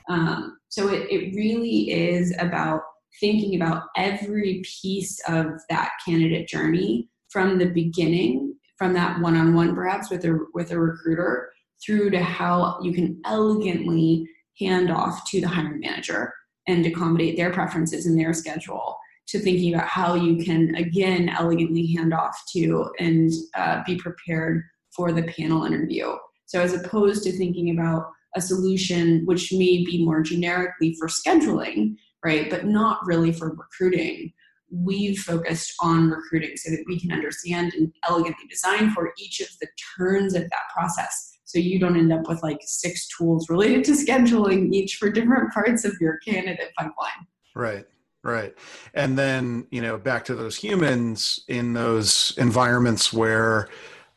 Um, 0.08 0.58
so 0.68 0.88
it, 0.88 1.06
it 1.10 1.34
really 1.34 1.92
is 1.92 2.34
about 2.38 2.82
thinking 3.20 3.56
about 3.60 3.84
every 3.96 4.62
piece 4.82 5.20
of 5.28 5.46
that 5.70 5.92
candidate 6.04 6.48
journey 6.48 7.08
from 7.28 7.58
the 7.58 7.66
beginning, 7.66 8.54
from 8.76 8.92
that 8.94 9.20
one-on-one 9.20 9.74
perhaps 9.74 10.10
with 10.10 10.24
a 10.24 10.38
with 10.54 10.70
a 10.70 10.78
recruiter, 10.78 11.50
through 11.84 12.10
to 12.10 12.22
how 12.22 12.78
you 12.82 12.92
can 12.92 13.20
elegantly 13.24 14.26
hand 14.58 14.90
off 14.90 15.28
to 15.30 15.40
the 15.40 15.48
hiring 15.48 15.80
manager 15.80 16.32
and 16.66 16.86
accommodate 16.86 17.36
their 17.36 17.52
preferences 17.52 18.06
and 18.06 18.18
their 18.18 18.32
schedule 18.32 18.96
to 19.26 19.38
thinking 19.38 19.74
about 19.74 19.88
how 19.88 20.14
you 20.14 20.44
can 20.44 20.74
again 20.74 21.28
elegantly 21.28 21.92
hand 21.92 22.12
off 22.12 22.38
to 22.52 22.90
and 22.98 23.32
uh, 23.54 23.82
be 23.86 23.96
prepared 23.96 24.62
for 24.94 25.12
the 25.12 25.22
panel 25.24 25.64
interview. 25.64 26.14
So 26.46 26.60
as 26.60 26.74
opposed 26.74 27.24
to 27.24 27.32
thinking 27.32 27.70
about 27.70 28.06
a 28.36 28.40
solution 28.40 29.22
which 29.24 29.52
may 29.52 29.84
be 29.84 30.04
more 30.04 30.20
generically 30.20 30.96
for 30.98 31.08
scheduling 31.08 31.94
right 32.24 32.50
but 32.50 32.66
not 32.66 32.98
really 33.04 33.32
for 33.32 33.50
recruiting 33.50 34.32
we've 34.70 35.18
focused 35.18 35.74
on 35.80 36.10
recruiting 36.10 36.56
so 36.56 36.70
that 36.70 36.84
we 36.86 36.98
can 36.98 37.12
understand 37.12 37.72
and 37.74 37.92
elegantly 38.08 38.46
design 38.48 38.90
for 38.90 39.12
each 39.18 39.40
of 39.40 39.48
the 39.60 39.68
turns 39.96 40.34
of 40.34 40.42
that 40.42 40.62
process. 40.74 41.38
So 41.44 41.60
you 41.60 41.78
don't 41.78 41.96
end 41.96 42.12
up 42.12 42.28
with 42.28 42.42
like 42.42 42.58
six 42.62 43.06
tools 43.16 43.48
related 43.48 43.84
to 43.84 43.92
scheduling 44.04 44.72
each 44.72 44.96
for 44.96 45.10
different 45.10 45.52
parts 45.52 45.84
of 45.84 45.94
your 46.00 46.18
candidate 46.26 46.72
pipeline. 46.76 47.26
Right 47.54 47.84
right. 48.24 48.54
And 48.94 49.18
then 49.18 49.66
you 49.70 49.82
know 49.82 49.98
back 49.98 50.24
to 50.26 50.34
those 50.34 50.56
humans 50.56 51.40
in 51.48 51.72
those 51.72 52.34
environments 52.38 53.12
where 53.12 53.68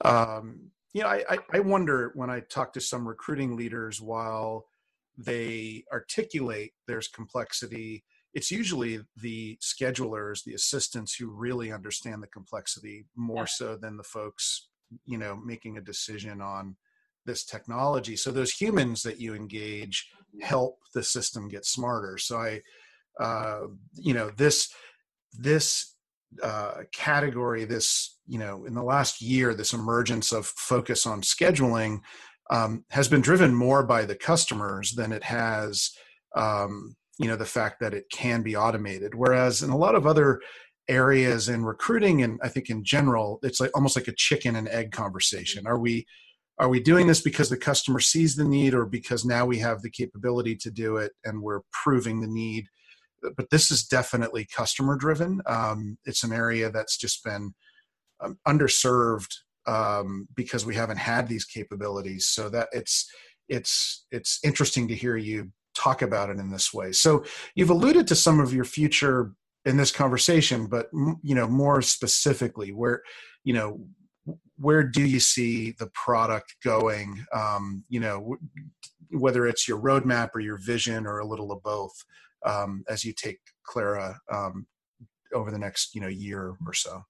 um, 0.03 0.71
you 0.93 1.01
know 1.03 1.09
I, 1.09 1.37
I 1.51 1.59
wonder 1.59 2.11
when 2.15 2.29
i 2.29 2.39
talk 2.39 2.73
to 2.73 2.81
some 2.81 3.07
recruiting 3.07 3.55
leaders 3.55 4.01
while 4.01 4.65
they 5.17 5.83
articulate 5.91 6.71
there's 6.87 7.07
complexity 7.07 8.03
it's 8.33 8.49
usually 8.49 9.01
the 9.15 9.57
schedulers 9.61 10.43
the 10.43 10.53
assistants 10.53 11.13
who 11.13 11.29
really 11.29 11.71
understand 11.71 12.23
the 12.23 12.27
complexity 12.27 13.05
more 13.15 13.43
yeah. 13.43 13.45
so 13.45 13.75
than 13.75 13.97
the 13.97 14.03
folks 14.03 14.69
you 15.05 15.17
know 15.17 15.35
making 15.35 15.77
a 15.77 15.81
decision 15.81 16.41
on 16.41 16.75
this 17.27 17.43
technology. 17.43 18.15
So 18.15 18.31
those 18.31 18.53
humans 18.53 19.03
that 19.03 19.21
you 19.21 19.35
engage 19.35 20.09
help 20.41 20.79
the 20.95 21.03
system 21.03 21.47
get 21.47 21.65
smarter. 21.65 22.17
So 22.17 22.37
i 22.37 22.61
uh, 23.19 23.61
you 23.93 24.13
know 24.13 24.29
this 24.37 24.73
this 25.33 25.95
uh, 26.43 26.83
category, 26.93 27.65
this 27.65 28.17
you 28.27 28.37
know, 28.37 28.65
in 28.65 28.73
the 28.73 28.83
last 28.83 29.21
year, 29.21 29.53
this 29.53 29.73
emergence 29.73 30.31
of 30.31 30.45
focus 30.45 31.05
on 31.05 31.21
scheduling 31.21 31.99
um, 32.49 32.83
has 32.89 33.07
been 33.07 33.21
driven 33.21 33.53
more 33.53 33.83
by 33.83 34.05
the 34.05 34.15
customers 34.15 34.93
than 34.93 35.11
it 35.11 35.23
has, 35.23 35.91
um, 36.35 36.95
you 37.19 37.27
know, 37.27 37.35
the 37.35 37.45
fact 37.45 37.79
that 37.79 37.93
it 37.93 38.05
can 38.11 38.43
be 38.43 38.55
automated. 38.55 39.15
Whereas 39.15 39.63
in 39.63 39.69
a 39.69 39.77
lot 39.77 39.95
of 39.95 40.05
other 40.05 40.41
areas 40.89 41.49
in 41.49 41.65
recruiting, 41.65 42.21
and 42.21 42.39
I 42.43 42.49
think 42.49 42.69
in 42.69 42.83
general, 42.83 43.39
it's 43.43 43.59
like 43.59 43.71
almost 43.75 43.95
like 43.95 44.07
a 44.07 44.15
chicken 44.15 44.55
and 44.55 44.67
egg 44.69 44.91
conversation. 44.91 45.65
Are 45.65 45.79
we 45.79 46.05
are 46.59 46.69
we 46.69 46.79
doing 46.79 47.05
this 47.05 47.21
because 47.21 47.49
the 47.49 47.57
customer 47.57 47.99
sees 47.99 48.35
the 48.35 48.43
need, 48.43 48.73
or 48.73 48.85
because 48.85 49.23
now 49.23 49.45
we 49.45 49.59
have 49.59 49.81
the 49.81 49.91
capability 49.91 50.55
to 50.55 50.71
do 50.71 50.97
it 50.97 51.11
and 51.23 51.41
we're 51.41 51.61
proving 51.71 52.19
the 52.19 52.27
need? 52.27 52.65
But 53.35 53.49
this 53.49 53.71
is 53.71 53.85
definitely 53.85 54.47
customer 54.53 54.95
driven. 54.95 55.41
Um, 55.45 55.97
it's 56.05 56.23
an 56.23 56.33
area 56.33 56.71
that's 56.71 56.97
just 56.97 57.23
been 57.23 57.53
um, 58.21 58.37
underserved 58.47 59.33
um, 59.67 60.27
because 60.35 60.65
we 60.65 60.75
haven't 60.75 60.97
had 60.97 61.27
these 61.27 61.45
capabilities. 61.45 62.27
So 62.27 62.49
that 62.49 62.69
it's 62.71 63.09
it's 63.49 64.05
it's 64.11 64.39
interesting 64.43 64.87
to 64.87 64.95
hear 64.95 65.17
you 65.17 65.51
talk 65.75 66.01
about 66.01 66.29
it 66.29 66.37
in 66.37 66.49
this 66.49 66.73
way. 66.73 66.91
So 66.91 67.23
you've 67.55 67.69
alluded 67.69 68.07
to 68.07 68.15
some 68.15 68.39
of 68.39 68.53
your 68.53 68.65
future 68.65 69.33
in 69.65 69.77
this 69.77 69.91
conversation, 69.91 70.67
but 70.67 70.87
you 71.21 71.35
know 71.35 71.47
more 71.47 71.81
specifically, 71.81 72.71
where 72.71 73.01
you 73.43 73.53
know 73.53 73.85
where 74.57 74.83
do 74.83 75.03
you 75.03 75.19
see 75.19 75.71
the 75.71 75.87
product 75.87 76.55
going? 76.63 77.25
Um, 77.33 77.83
you 77.89 77.99
know 77.99 78.37
whether 79.11 79.45
it's 79.45 79.67
your 79.67 79.79
roadmap 79.79 80.29
or 80.33 80.39
your 80.39 80.57
vision 80.57 81.05
or 81.05 81.19
a 81.19 81.27
little 81.27 81.51
of 81.51 81.61
both 81.63 81.93
um, 82.45 82.83
as 82.89 83.03
you 83.03 83.13
take 83.13 83.39
Clara 83.63 84.19
um, 84.31 84.67
over 85.33 85.51
the 85.51 85.59
next 85.59 85.95
you 85.95 86.01
know 86.01 86.07
year 86.07 86.55
or 86.65 86.73
so. 86.73 87.03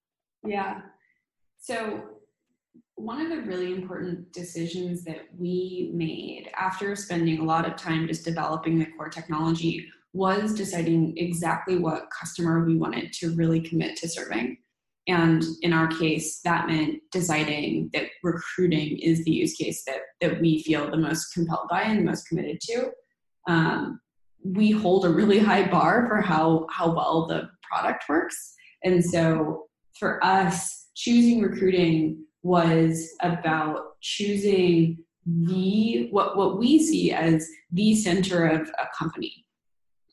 Yeah. 0.45 0.81
So 1.59 2.03
one 2.95 3.21
of 3.21 3.29
the 3.29 3.43
really 3.43 3.73
important 3.73 4.31
decisions 4.33 5.03
that 5.03 5.27
we 5.37 5.91
made 5.93 6.49
after 6.57 6.95
spending 6.95 7.39
a 7.39 7.43
lot 7.43 7.67
of 7.67 7.75
time 7.75 8.07
just 8.07 8.25
developing 8.25 8.79
the 8.79 8.87
core 8.97 9.09
technology 9.09 9.87
was 10.13 10.55
deciding 10.55 11.15
exactly 11.17 11.77
what 11.77 12.09
customer 12.09 12.65
we 12.65 12.75
wanted 12.75 13.13
to 13.13 13.35
really 13.35 13.59
commit 13.59 13.95
to 13.97 14.09
serving. 14.09 14.57
And 15.07 15.43
in 15.61 15.73
our 15.73 15.87
case, 15.87 16.39
that 16.41 16.67
meant 16.67 16.99
deciding 17.11 17.91
that 17.93 18.07
recruiting 18.23 18.97
is 18.97 19.23
the 19.23 19.31
use 19.31 19.53
case 19.53 19.83
that, 19.85 19.99
that 20.19 20.41
we 20.41 20.63
feel 20.63 20.89
the 20.89 20.97
most 20.97 21.33
compelled 21.33 21.69
by 21.69 21.83
and 21.83 21.99
the 21.99 22.03
most 22.03 22.27
committed 22.27 22.59
to. 22.61 22.89
Um, 23.47 24.01
we 24.53 24.71
hold 24.71 25.05
a 25.05 25.09
really 25.09 25.39
high 25.39 25.69
bar 25.69 26.07
for 26.07 26.21
how, 26.21 26.67
how 26.69 26.93
well 26.93 27.27
the 27.27 27.49
product 27.63 28.05
works. 28.07 28.53
And 28.83 29.03
so 29.03 29.65
for 29.99 30.23
us, 30.23 30.87
choosing 30.95 31.41
recruiting 31.41 32.23
was 32.43 33.09
about 33.21 33.99
choosing 34.01 34.97
the 35.25 36.07
what 36.11 36.37
what 36.37 36.57
we 36.57 36.79
see 36.81 37.11
as 37.11 37.45
the 37.73 37.93
center 37.95 38.47
of 38.47 38.61
a 38.61 38.87
company 38.97 39.45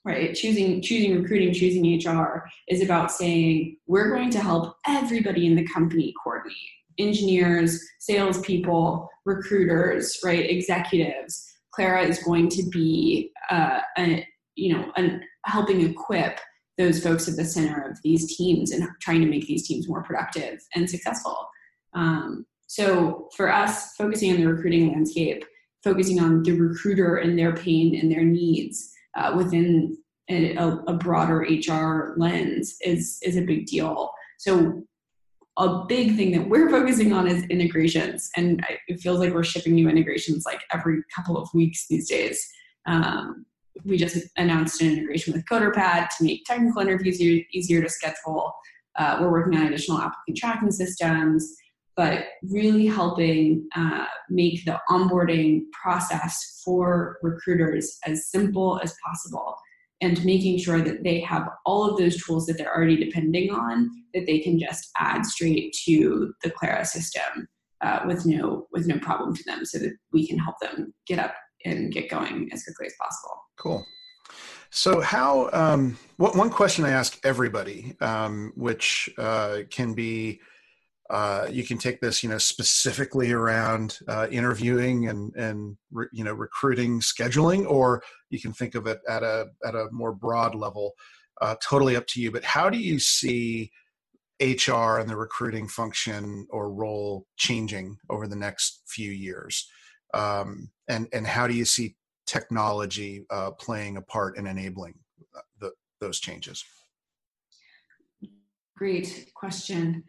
right? 0.04 0.34
Choosing 0.34 0.82
choosing 0.82 1.20
recruiting 1.20 1.52
choosing 1.52 1.98
hr 2.06 2.46
is 2.68 2.82
about 2.82 3.10
saying 3.10 3.76
we're 3.86 4.10
going 4.10 4.30
to 4.30 4.40
help 4.40 4.76
everybody 4.86 5.46
in 5.46 5.54
the 5.54 5.66
company 5.66 6.12
coordinate. 6.22 6.56
Engineers 6.98 7.82
salespeople 8.00 9.08
recruiters 9.24 10.18
right? 10.22 10.50
Executives 10.50 11.53
clara 11.74 12.02
is 12.02 12.22
going 12.22 12.48
to 12.48 12.62
be 12.70 13.30
uh, 13.50 13.80
a, 13.98 14.26
you 14.54 14.72
know 14.72 14.92
an, 14.96 15.22
helping 15.44 15.80
equip 15.82 16.38
those 16.78 17.02
folks 17.02 17.28
at 17.28 17.36
the 17.36 17.44
center 17.44 17.88
of 17.88 17.98
these 18.02 18.36
teams 18.36 18.72
and 18.72 18.88
trying 19.00 19.20
to 19.20 19.26
make 19.26 19.46
these 19.46 19.66
teams 19.66 19.88
more 19.88 20.02
productive 20.02 20.60
and 20.74 20.88
successful 20.88 21.48
um, 21.94 22.46
so 22.66 23.28
for 23.36 23.52
us, 23.52 23.94
focusing 23.94 24.32
on 24.32 24.40
the 24.40 24.48
recruiting 24.48 24.92
landscape, 24.92 25.44
focusing 25.82 26.20
on 26.20 26.42
the 26.42 26.52
recruiter 26.52 27.16
and 27.16 27.38
their 27.38 27.54
pain 27.54 27.98
and 28.00 28.10
their 28.10 28.24
needs 28.24 28.90
uh, 29.16 29.32
within 29.36 29.96
a, 30.30 30.56
a, 30.56 30.94
broader 30.94 31.40
HR 31.40 32.14
lens 32.16 32.76
is 32.84 33.18
is 33.22 33.36
a 33.36 33.42
big 33.42 33.66
deal. 33.66 34.10
So 34.38 34.82
a 35.56 35.84
big 35.86 36.16
thing 36.16 36.32
that 36.32 36.48
we're 36.48 36.68
focusing 36.70 37.12
on 37.12 37.26
is 37.26 37.44
integrations, 37.44 38.30
and 38.36 38.64
it 38.88 39.00
feels 39.00 39.20
like 39.20 39.32
we're 39.32 39.44
shipping 39.44 39.74
new 39.74 39.88
integrations 39.88 40.44
like 40.46 40.62
every 40.72 40.98
couple 41.14 41.36
of 41.36 41.48
weeks 41.54 41.86
these 41.88 42.08
days. 42.08 42.44
Um, 42.86 43.46
we 43.84 43.96
just 43.96 44.18
announced 44.36 44.80
an 44.80 44.92
integration 44.92 45.32
with 45.32 45.44
CoderPad 45.46 46.08
to 46.16 46.24
make 46.24 46.44
technical 46.44 46.82
interviews 46.82 47.20
easier, 47.20 47.82
to 47.82 47.88
schedule. 47.88 48.52
Uh, 48.96 49.18
we're 49.20 49.30
working 49.30 49.58
on 49.58 49.66
additional 49.66 49.98
applicant 49.98 50.36
tracking 50.36 50.70
systems 50.70 51.56
but 51.96 52.24
really 52.42 52.86
helping 52.86 53.68
uh, 53.76 54.06
make 54.28 54.64
the 54.64 54.78
onboarding 54.90 55.62
process 55.72 56.60
for 56.64 57.18
recruiters 57.22 57.98
as 58.06 58.28
simple 58.28 58.80
as 58.82 58.94
possible 59.04 59.56
and 60.04 60.22
making 60.24 60.58
sure 60.58 60.82
that 60.82 61.02
they 61.02 61.18
have 61.20 61.48
all 61.64 61.88
of 61.88 61.96
those 61.96 62.22
tools 62.22 62.44
that 62.44 62.58
they're 62.58 62.74
already 62.76 62.96
depending 63.02 63.50
on 63.50 63.88
that 64.12 64.26
they 64.26 64.38
can 64.38 64.58
just 64.58 64.90
add 64.98 65.24
straight 65.24 65.74
to 65.86 66.32
the 66.42 66.50
clara 66.50 66.84
system 66.84 67.48
uh, 67.80 68.00
with 68.06 68.26
no 68.26 68.66
with 68.70 68.86
no 68.86 68.98
problem 68.98 69.34
to 69.34 69.42
them 69.46 69.64
so 69.64 69.78
that 69.78 69.92
we 70.12 70.26
can 70.26 70.38
help 70.38 70.56
them 70.60 70.92
get 71.06 71.18
up 71.18 71.34
and 71.64 71.90
get 71.90 72.10
going 72.10 72.50
as 72.52 72.62
quickly 72.64 72.86
as 72.86 72.94
possible. 73.00 73.36
Cool. 73.56 73.86
So 74.70 75.00
how 75.00 75.50
um, 75.52 75.96
one 76.16 76.50
question 76.50 76.84
i 76.84 76.90
ask 76.90 77.18
everybody 77.24 77.94
um, 78.00 78.52
which 78.56 79.08
uh, 79.18 79.58
can 79.70 79.94
be 79.94 80.40
uh, 81.14 81.46
you 81.48 81.62
can 81.62 81.78
take 81.78 82.00
this, 82.00 82.24
you 82.24 82.28
know, 82.28 82.38
specifically 82.38 83.30
around 83.30 84.00
uh, 84.08 84.26
interviewing 84.32 85.06
and 85.06 85.32
and 85.36 85.76
re, 85.92 86.08
you 86.12 86.24
know 86.24 86.34
recruiting, 86.34 86.98
scheduling, 86.98 87.64
or 87.70 88.02
you 88.30 88.40
can 88.40 88.52
think 88.52 88.74
of 88.74 88.88
it 88.88 88.98
at 89.08 89.22
a 89.22 89.46
at 89.64 89.76
a 89.76 89.86
more 89.92 90.12
broad 90.12 90.56
level. 90.56 90.92
Uh, 91.40 91.54
totally 91.62 91.94
up 91.94 92.04
to 92.08 92.20
you. 92.20 92.32
But 92.32 92.42
how 92.42 92.68
do 92.68 92.78
you 92.78 92.98
see 92.98 93.70
HR 94.40 94.98
and 94.98 95.08
the 95.08 95.16
recruiting 95.16 95.68
function 95.68 96.48
or 96.50 96.72
role 96.72 97.26
changing 97.36 97.96
over 98.10 98.26
the 98.26 98.34
next 98.34 98.82
few 98.88 99.12
years? 99.12 99.70
Um, 100.14 100.68
and 100.88 101.06
and 101.12 101.28
how 101.28 101.46
do 101.46 101.54
you 101.54 101.64
see 101.64 101.94
technology 102.26 103.24
uh, 103.30 103.52
playing 103.52 103.98
a 103.98 104.02
part 104.02 104.36
in 104.36 104.48
enabling 104.48 104.94
uh, 105.36 105.42
the, 105.60 105.70
those 106.00 106.18
changes? 106.18 106.64
Great 108.76 109.30
question 109.36 110.02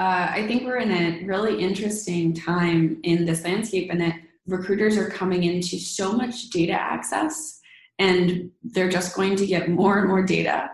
uh, 0.00 0.30
I 0.32 0.46
think 0.46 0.64
we're 0.64 0.78
in 0.78 0.90
a 0.90 1.26
really 1.26 1.62
interesting 1.62 2.32
time 2.32 2.98
in 3.02 3.26
this 3.26 3.44
landscape, 3.44 3.90
and 3.90 4.00
that 4.00 4.14
recruiters 4.46 4.96
are 4.96 5.10
coming 5.10 5.44
into 5.44 5.78
so 5.78 6.14
much 6.14 6.48
data 6.48 6.72
access, 6.72 7.60
and 7.98 8.50
they're 8.62 8.88
just 8.88 9.14
going 9.14 9.36
to 9.36 9.46
get 9.46 9.68
more 9.68 9.98
and 9.98 10.08
more 10.08 10.24
data. 10.24 10.70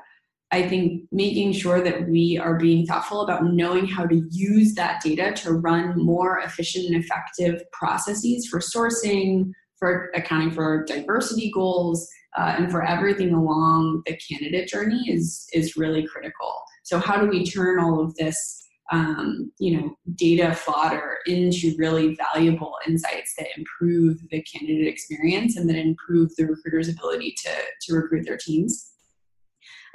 I 0.52 0.68
think 0.68 1.08
making 1.10 1.54
sure 1.54 1.80
that 1.80 2.08
we 2.08 2.38
are 2.38 2.54
being 2.56 2.86
thoughtful 2.86 3.22
about 3.22 3.52
knowing 3.52 3.88
how 3.88 4.06
to 4.06 4.14
use 4.30 4.76
that 4.76 5.02
data 5.02 5.32
to 5.42 5.54
run 5.54 5.98
more 5.98 6.38
efficient 6.38 6.86
and 6.86 7.02
effective 7.02 7.64
processes 7.72 8.46
for 8.46 8.60
sourcing, 8.60 9.50
for 9.76 10.08
accounting 10.14 10.52
for 10.52 10.84
diversity 10.84 11.50
goals, 11.50 12.08
uh, 12.38 12.54
and 12.56 12.70
for 12.70 12.84
everything 12.84 13.34
along 13.34 14.02
the 14.06 14.16
candidate 14.18 14.68
journey 14.68 15.02
is 15.08 15.48
is 15.52 15.76
really 15.76 16.06
critical. 16.06 16.62
So 16.84 17.00
how 17.00 17.20
do 17.20 17.26
we 17.26 17.44
turn 17.44 17.80
all 17.80 18.00
of 18.00 18.14
this 18.14 18.62
um, 18.92 19.53
you 19.59 19.77
know 19.77 19.96
data 20.14 20.55
fodder 20.55 21.18
into 21.27 21.75
really 21.77 22.16
valuable 22.16 22.75
insights 22.87 23.35
that 23.38 23.49
improve 23.57 24.18
the 24.31 24.42
candidate 24.42 24.87
experience 24.87 25.57
and 25.57 25.68
that 25.68 25.77
improve 25.77 26.31
the 26.37 26.46
recruiter's 26.46 26.88
ability 26.88 27.35
to 27.37 27.51
to 27.83 27.94
recruit 27.94 28.25
their 28.25 28.38
teams. 28.38 28.92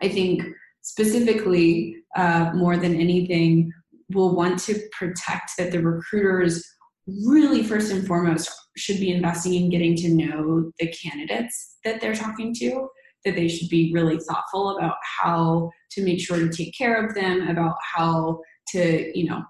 I 0.01 0.09
think 0.09 0.43
specifically 0.81 1.95
uh, 2.15 2.51
more 2.53 2.75
than 2.77 2.99
anything 2.99 3.71
we'll 4.09 4.35
want 4.35 4.59
to 4.59 4.79
protect 4.91 5.51
that 5.57 5.71
the 5.71 5.79
recruiters 5.81 6.63
really 7.25 7.63
first 7.63 7.91
and 7.91 8.05
foremost 8.05 8.49
should 8.77 8.99
be 8.99 9.11
investing 9.11 9.53
in 9.53 9.69
getting 9.69 9.95
to 9.95 10.09
know 10.09 10.71
the 10.79 10.87
candidates 10.87 11.77
that 11.83 11.99
they're 12.01 12.15
talking 12.15 12.53
to 12.53 12.87
that 13.25 13.35
they 13.35 13.47
should 13.47 13.69
be 13.69 13.91
really 13.93 14.17
thoughtful 14.19 14.77
about 14.77 14.95
how 15.21 15.69
to 15.91 16.03
make 16.03 16.19
sure 16.19 16.37
to 16.37 16.49
take 16.49 16.75
care 16.75 17.05
of 17.05 17.13
them 17.13 17.47
about 17.47 17.75
how 17.95 18.39
to 18.71 19.17
you 19.17 19.29
know 19.29 19.43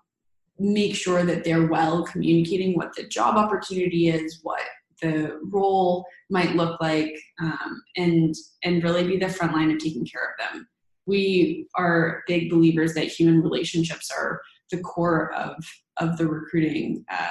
make 0.59 0.95
sure 0.95 1.23
that 1.23 1.43
they're 1.43 1.67
well 1.67 2.03
communicating 2.03 2.75
what 2.75 2.93
the 2.95 3.07
job 3.07 3.35
opportunity 3.35 4.09
is 4.09 4.39
what 4.43 4.61
the 5.01 5.39
role 5.49 6.05
might 6.29 6.55
look 6.55 6.79
like 6.79 7.17
um, 7.41 7.81
and 7.97 8.35
and 8.63 8.83
really 8.83 9.05
be 9.05 9.17
the 9.17 9.29
front 9.29 9.53
line 9.53 9.71
of 9.71 9.79
taking 9.79 10.05
care 10.05 10.21
of 10.23 10.53
them. 10.53 10.67
We 11.07 11.67
are 11.75 12.23
big 12.27 12.49
believers 12.49 12.93
that 12.93 13.07
human 13.07 13.41
relationships 13.41 14.11
are 14.15 14.41
the 14.69 14.79
core 14.79 15.33
of 15.33 15.55
of 15.97 16.17
the 16.17 16.27
recruiting 16.27 17.03
uh, 17.11 17.27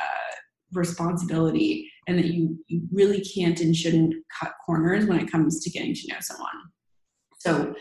responsibility 0.72 1.90
and 2.06 2.18
that 2.18 2.26
you, 2.26 2.58
you 2.68 2.82
really 2.92 3.20
can't 3.20 3.60
and 3.60 3.74
shouldn't 3.74 4.14
cut 4.40 4.52
corners 4.64 5.06
when 5.06 5.18
it 5.18 5.30
comes 5.30 5.62
to 5.62 5.70
getting 5.70 5.94
to 5.94 6.08
know 6.08 6.18
someone. 6.20 6.48
So 7.38 7.74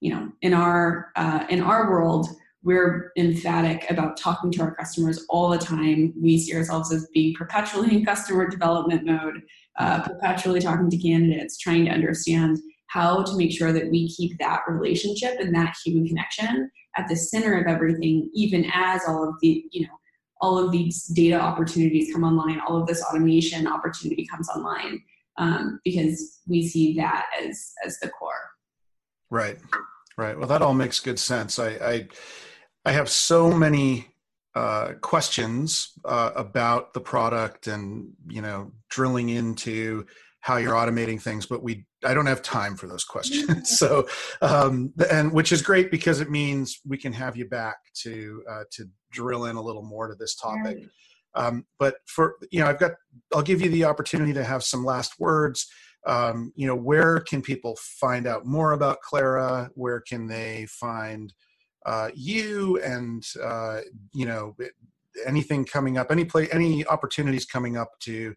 you 0.00 0.12
know 0.12 0.32
in 0.42 0.54
our 0.54 1.12
uh, 1.16 1.46
in 1.50 1.60
our 1.60 1.90
world 1.90 2.28
we're 2.64 3.12
emphatic 3.16 3.90
about 3.90 4.16
talking 4.16 4.50
to 4.52 4.62
our 4.62 4.74
customers 4.74 5.24
all 5.28 5.50
the 5.50 5.58
time. 5.58 6.14
We 6.20 6.38
see 6.38 6.54
ourselves 6.56 6.92
as 6.92 7.06
being 7.12 7.34
perpetually 7.34 7.94
in 7.94 8.04
customer 8.04 8.48
development 8.48 9.04
mode, 9.04 9.42
uh, 9.78 10.02
perpetually 10.02 10.60
talking 10.60 10.90
to 10.90 10.96
candidates, 10.96 11.58
trying 11.58 11.84
to 11.84 11.90
understand 11.90 12.58
how 12.86 13.22
to 13.22 13.36
make 13.36 13.52
sure 13.52 13.72
that 13.72 13.90
we 13.90 14.08
keep 14.08 14.38
that 14.38 14.62
relationship 14.66 15.38
and 15.40 15.54
that 15.54 15.76
human 15.84 16.06
connection 16.06 16.70
at 16.96 17.08
the 17.08 17.16
center 17.16 17.60
of 17.60 17.66
everything, 17.66 18.30
even 18.34 18.64
as 18.72 19.02
all 19.06 19.28
of 19.28 19.34
the, 19.42 19.64
you 19.72 19.82
know, 19.82 19.98
all 20.40 20.58
of 20.58 20.70
these 20.70 21.04
data 21.06 21.38
opportunities 21.40 22.12
come 22.12 22.24
online, 22.24 22.60
all 22.60 22.80
of 22.80 22.86
this 22.86 23.02
automation 23.02 23.66
opportunity 23.66 24.26
comes 24.26 24.48
online, 24.48 25.02
um, 25.38 25.80
because 25.84 26.40
we 26.46 26.66
see 26.66 26.94
that 26.94 27.26
as 27.42 27.72
as 27.84 27.98
the 28.00 28.08
core. 28.08 28.32
Right, 29.30 29.58
right. 30.16 30.38
Well, 30.38 30.48
that 30.48 30.62
all 30.62 30.74
makes 30.74 31.00
good 31.00 31.18
sense. 31.18 31.58
I 31.58 31.68
I, 31.68 32.08
I 32.84 32.92
have 32.92 33.08
so 33.08 33.50
many 33.50 34.14
uh, 34.54 34.92
questions 35.00 35.92
uh, 36.04 36.30
about 36.36 36.92
the 36.92 37.00
product 37.00 37.66
and 37.66 38.12
you 38.28 38.40
know 38.40 38.70
drilling 38.88 39.28
into 39.28 40.06
how 40.40 40.58
you're 40.58 40.74
automating 40.74 41.20
things 41.20 41.46
but 41.46 41.62
we 41.62 41.86
i 42.04 42.12
don't 42.14 42.26
have 42.26 42.42
time 42.42 42.76
for 42.76 42.86
those 42.86 43.04
questions. 43.04 43.76
So 43.78 44.06
um, 44.42 44.92
and 45.10 45.32
which 45.32 45.50
is 45.50 45.60
great 45.60 45.90
because 45.90 46.20
it 46.20 46.30
means 46.30 46.80
we 46.86 46.98
can 46.98 47.12
have 47.12 47.36
you 47.36 47.48
back 47.48 47.78
to 48.02 48.42
uh, 48.48 48.64
to 48.72 48.88
drill 49.10 49.46
in 49.46 49.56
a 49.56 49.62
little 49.62 49.82
more 49.82 50.08
to 50.08 50.14
this 50.14 50.36
topic. 50.36 50.78
Um, 51.34 51.64
but 51.80 51.96
for 52.06 52.36
you 52.52 52.60
know 52.60 52.66
i've 52.66 52.78
got 52.78 52.92
i'll 53.34 53.42
give 53.42 53.60
you 53.60 53.70
the 53.70 53.84
opportunity 53.84 54.32
to 54.34 54.44
have 54.44 54.62
some 54.62 54.84
last 54.84 55.18
words. 55.18 55.66
Um, 56.06 56.52
you 56.54 56.66
know 56.68 56.76
where 56.76 57.18
can 57.20 57.42
people 57.42 57.76
find 57.80 58.26
out 58.28 58.46
more 58.46 58.72
about 58.72 59.00
clara? 59.00 59.70
Where 59.74 60.00
can 60.00 60.28
they 60.28 60.66
find 60.68 61.32
uh, 61.84 62.10
you 62.14 62.80
and 62.82 63.26
uh, 63.42 63.80
you 64.12 64.26
know 64.26 64.56
anything 65.26 65.64
coming 65.64 65.96
up 65.96 66.10
any 66.10 66.24
play 66.24 66.48
any 66.50 66.86
opportunities 66.86 67.44
coming 67.44 67.76
up 67.76 67.98
to 68.00 68.34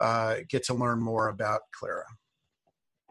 uh, 0.00 0.36
get 0.48 0.64
to 0.64 0.74
learn 0.74 1.00
more 1.00 1.28
about 1.28 1.62
Clara? 1.72 2.04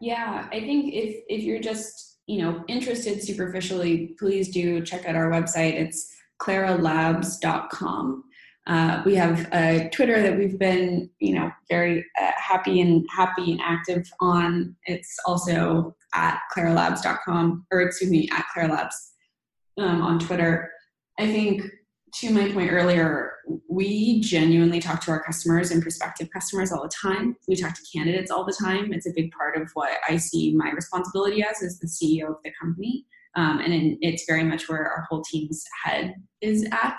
Yeah, 0.00 0.46
I 0.52 0.60
think 0.60 0.92
if 0.92 1.22
if 1.28 1.42
you're 1.42 1.60
just 1.60 2.18
you 2.26 2.42
know 2.42 2.64
interested 2.68 3.22
superficially, 3.22 4.14
please 4.18 4.48
do 4.48 4.84
check 4.84 5.06
out 5.06 5.14
our 5.14 5.30
website. 5.30 5.74
It's 5.74 6.12
claralabs.com. 6.40 8.24
Uh, 8.66 9.00
we 9.06 9.14
have 9.14 9.48
a 9.52 9.88
Twitter 9.92 10.20
that 10.20 10.36
we've 10.36 10.58
been, 10.58 11.08
you 11.20 11.32
know, 11.32 11.52
very 11.68 12.04
uh, 12.20 12.32
happy 12.36 12.80
and 12.80 13.06
happy 13.14 13.52
and 13.52 13.60
active 13.62 14.04
on. 14.20 14.74
It's 14.86 15.16
also 15.24 15.94
at 16.14 16.40
claralabs.com, 16.54 17.64
or 17.70 17.82
excuse 17.82 18.10
me, 18.10 18.28
at 18.32 18.44
claralabs 18.54 18.92
um, 19.78 20.02
on 20.02 20.18
Twitter. 20.18 20.70
I 21.18 21.26
think 21.26 21.62
to 22.14 22.30
my 22.30 22.50
point 22.52 22.72
earlier, 22.72 23.32
we 23.68 24.20
genuinely 24.20 24.80
talk 24.80 25.02
to 25.02 25.10
our 25.10 25.22
customers 25.22 25.70
and 25.70 25.82
prospective 25.82 26.28
customers 26.32 26.72
all 26.72 26.82
the 26.82 26.90
time. 27.02 27.36
We 27.46 27.56
talk 27.56 27.74
to 27.74 27.82
candidates 27.92 28.30
all 28.30 28.44
the 28.44 28.56
time. 28.58 28.92
It's 28.92 29.06
a 29.06 29.12
big 29.14 29.30
part 29.32 29.56
of 29.60 29.70
what 29.74 29.98
I 30.08 30.16
see 30.16 30.54
my 30.54 30.70
responsibility 30.70 31.42
as 31.42 31.62
as 31.62 31.78
the 31.78 31.86
CEO 31.86 32.28
of 32.28 32.36
the 32.44 32.52
company. 32.60 33.04
Um, 33.34 33.58
and 33.58 33.98
it's 34.00 34.24
very 34.26 34.44
much 34.44 34.68
where 34.68 34.88
our 34.88 35.06
whole 35.10 35.22
team's 35.22 35.62
head 35.84 36.14
is 36.40 36.66
at. 36.72 36.98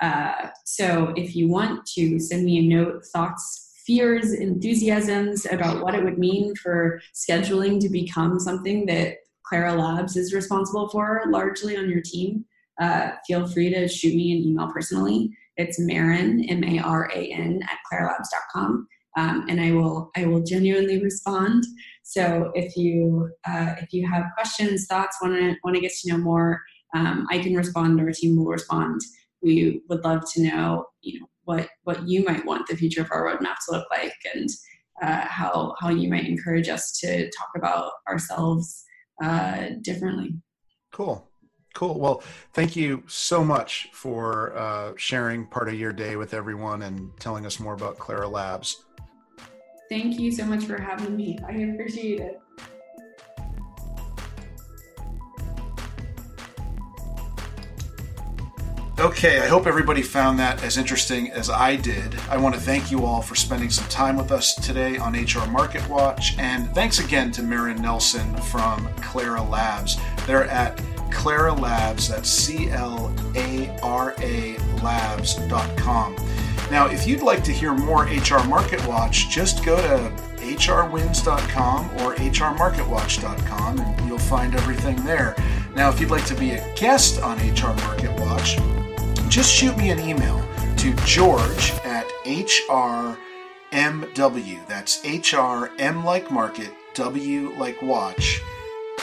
Uh, 0.00 0.48
so 0.64 1.12
if 1.16 1.36
you 1.36 1.48
want 1.48 1.84
to 1.86 2.18
send 2.18 2.44
me 2.44 2.58
a 2.58 2.62
note, 2.62 3.04
thoughts, 3.12 3.72
fears, 3.86 4.32
enthusiasms 4.32 5.46
about 5.50 5.82
what 5.82 5.94
it 5.94 6.02
would 6.02 6.18
mean 6.18 6.54
for 6.56 7.00
scheduling 7.14 7.78
to 7.80 7.90
become 7.90 8.40
something 8.40 8.86
that 8.86 9.18
Clara 9.46 9.74
Labs 9.74 10.16
is 10.16 10.34
responsible 10.34 10.88
for 10.88 11.22
largely 11.28 11.76
on 11.76 11.88
your 11.90 12.00
team, 12.00 12.44
uh, 12.80 13.12
feel 13.26 13.46
free 13.46 13.70
to 13.70 13.86
shoot 13.88 14.14
me 14.14 14.32
an 14.32 14.42
email 14.44 14.70
personally. 14.72 15.30
It's 15.56 15.78
Maran, 15.78 16.44
M-A-R-A-N, 16.48 17.62
at 17.62 17.78
claralabs.com. 17.90 18.88
Um, 19.16 19.46
and 19.48 19.60
I 19.60 19.70
will 19.70 20.10
I 20.16 20.24
will 20.24 20.42
genuinely 20.42 21.00
respond. 21.00 21.62
So 22.02 22.50
if 22.54 22.76
you 22.76 23.30
uh, 23.46 23.74
if 23.80 23.92
you 23.92 24.08
have 24.08 24.24
questions, 24.34 24.86
thoughts, 24.86 25.18
want 25.22 25.34
to 25.34 25.54
want 25.62 25.76
to 25.76 25.80
get 25.80 25.92
to 26.02 26.08
know 26.08 26.18
more, 26.18 26.60
um, 26.96 27.24
I 27.30 27.38
can 27.38 27.54
respond. 27.54 28.00
Our 28.00 28.10
team 28.10 28.36
will 28.36 28.46
respond. 28.46 29.00
We 29.40 29.82
would 29.88 30.02
love 30.02 30.24
to 30.32 30.42
know, 30.42 30.86
you 31.02 31.20
know, 31.20 31.26
what 31.44 31.68
what 31.84 32.08
you 32.08 32.24
might 32.24 32.44
want 32.44 32.66
the 32.66 32.76
future 32.76 33.02
of 33.02 33.12
our 33.12 33.24
roadmap 33.24 33.54
to 33.66 33.76
look 33.76 33.86
like, 33.92 34.16
and 34.34 34.48
uh, 35.00 35.26
how 35.28 35.76
how 35.78 35.90
you 35.90 36.10
might 36.10 36.26
encourage 36.26 36.68
us 36.68 36.98
to 36.98 37.30
talk 37.30 37.50
about 37.54 37.92
ourselves 38.08 38.84
uh, 39.22 39.66
differently. 39.82 40.34
Cool. 40.92 41.28
Cool. 41.74 41.98
Well, 41.98 42.22
thank 42.52 42.76
you 42.76 43.02
so 43.08 43.44
much 43.44 43.88
for 43.92 44.56
uh, 44.56 44.92
sharing 44.96 45.44
part 45.44 45.68
of 45.68 45.74
your 45.74 45.92
day 45.92 46.14
with 46.14 46.32
everyone 46.32 46.82
and 46.82 47.10
telling 47.18 47.44
us 47.46 47.58
more 47.58 47.74
about 47.74 47.98
Clara 47.98 48.28
Labs. 48.28 48.84
Thank 49.90 50.18
you 50.20 50.30
so 50.30 50.44
much 50.46 50.64
for 50.64 50.80
having 50.80 51.16
me. 51.16 51.38
I 51.46 51.52
appreciate 51.52 52.20
it. 52.20 52.40
Okay, 59.04 59.38
I 59.38 59.48
hope 59.48 59.66
everybody 59.66 60.00
found 60.00 60.38
that 60.38 60.64
as 60.64 60.78
interesting 60.78 61.30
as 61.30 61.50
I 61.50 61.76
did. 61.76 62.18
I 62.30 62.38
want 62.38 62.54
to 62.54 62.60
thank 62.60 62.90
you 62.90 63.04
all 63.04 63.20
for 63.20 63.34
spending 63.34 63.68
some 63.68 63.86
time 63.90 64.16
with 64.16 64.32
us 64.32 64.54
today 64.54 64.96
on 64.96 65.12
HR 65.12 65.46
Market 65.46 65.86
Watch, 65.90 66.38
and 66.38 66.74
thanks 66.74 67.00
again 67.00 67.30
to 67.32 67.42
Maran 67.42 67.82
Nelson 67.82 68.34
from 68.34 68.88
Clara 69.02 69.42
Labs. 69.42 69.98
They're 70.26 70.46
at 70.46 70.80
Clara 71.10 71.52
Labs, 71.52 72.08
that's 72.08 72.30
C 72.30 72.70
L 72.70 73.14
A 73.36 73.78
R 73.82 74.14
A 74.20 74.56
Labs.com. 74.82 76.16
Now, 76.70 76.86
if 76.86 77.06
you'd 77.06 77.20
like 77.20 77.44
to 77.44 77.52
hear 77.52 77.74
more 77.74 78.04
HR 78.04 78.42
Market 78.48 78.84
Watch, 78.86 79.28
just 79.28 79.66
go 79.66 79.76
to 79.76 80.10
hrwins.com 80.36 81.84
or 81.98 82.14
hrmarketwatch.com 82.14 83.80
and 83.80 84.08
you'll 84.08 84.18
find 84.18 84.54
everything 84.54 84.96
there. 85.04 85.36
Now, 85.74 85.90
if 85.90 86.00
you'd 86.00 86.10
like 86.10 86.24
to 86.24 86.34
be 86.34 86.52
a 86.52 86.74
guest 86.74 87.20
on 87.20 87.36
HR 87.36 87.74
Market 87.82 88.18
Watch, 88.18 88.56
just 89.34 89.52
shoot 89.52 89.76
me 89.76 89.90
an 89.90 89.98
email 89.98 90.40
to 90.76 90.94
george 91.04 91.72
at 91.82 92.08
hrmw. 92.24 93.16
That's 94.68 95.02
HRM 95.02 96.04
like 96.04 96.30
market, 96.30 96.72
W 96.94 97.52
like 97.58 97.82
watch 97.82 98.40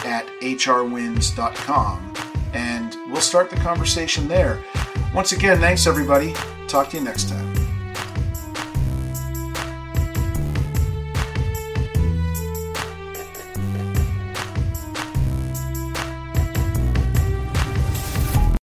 at 0.06 0.26
hrwins.com. 0.42 2.14
And 2.54 2.96
we'll 3.12 3.20
start 3.20 3.50
the 3.50 3.58
conversation 3.58 4.30
there. 4.30 4.64
Once 5.14 5.34
again, 5.34 5.60
thanks 5.60 5.86
everybody. 5.86 6.34
Talk 6.70 6.88
to 6.92 6.98
you 6.98 7.04
next 7.04 7.28
time. 7.28 7.51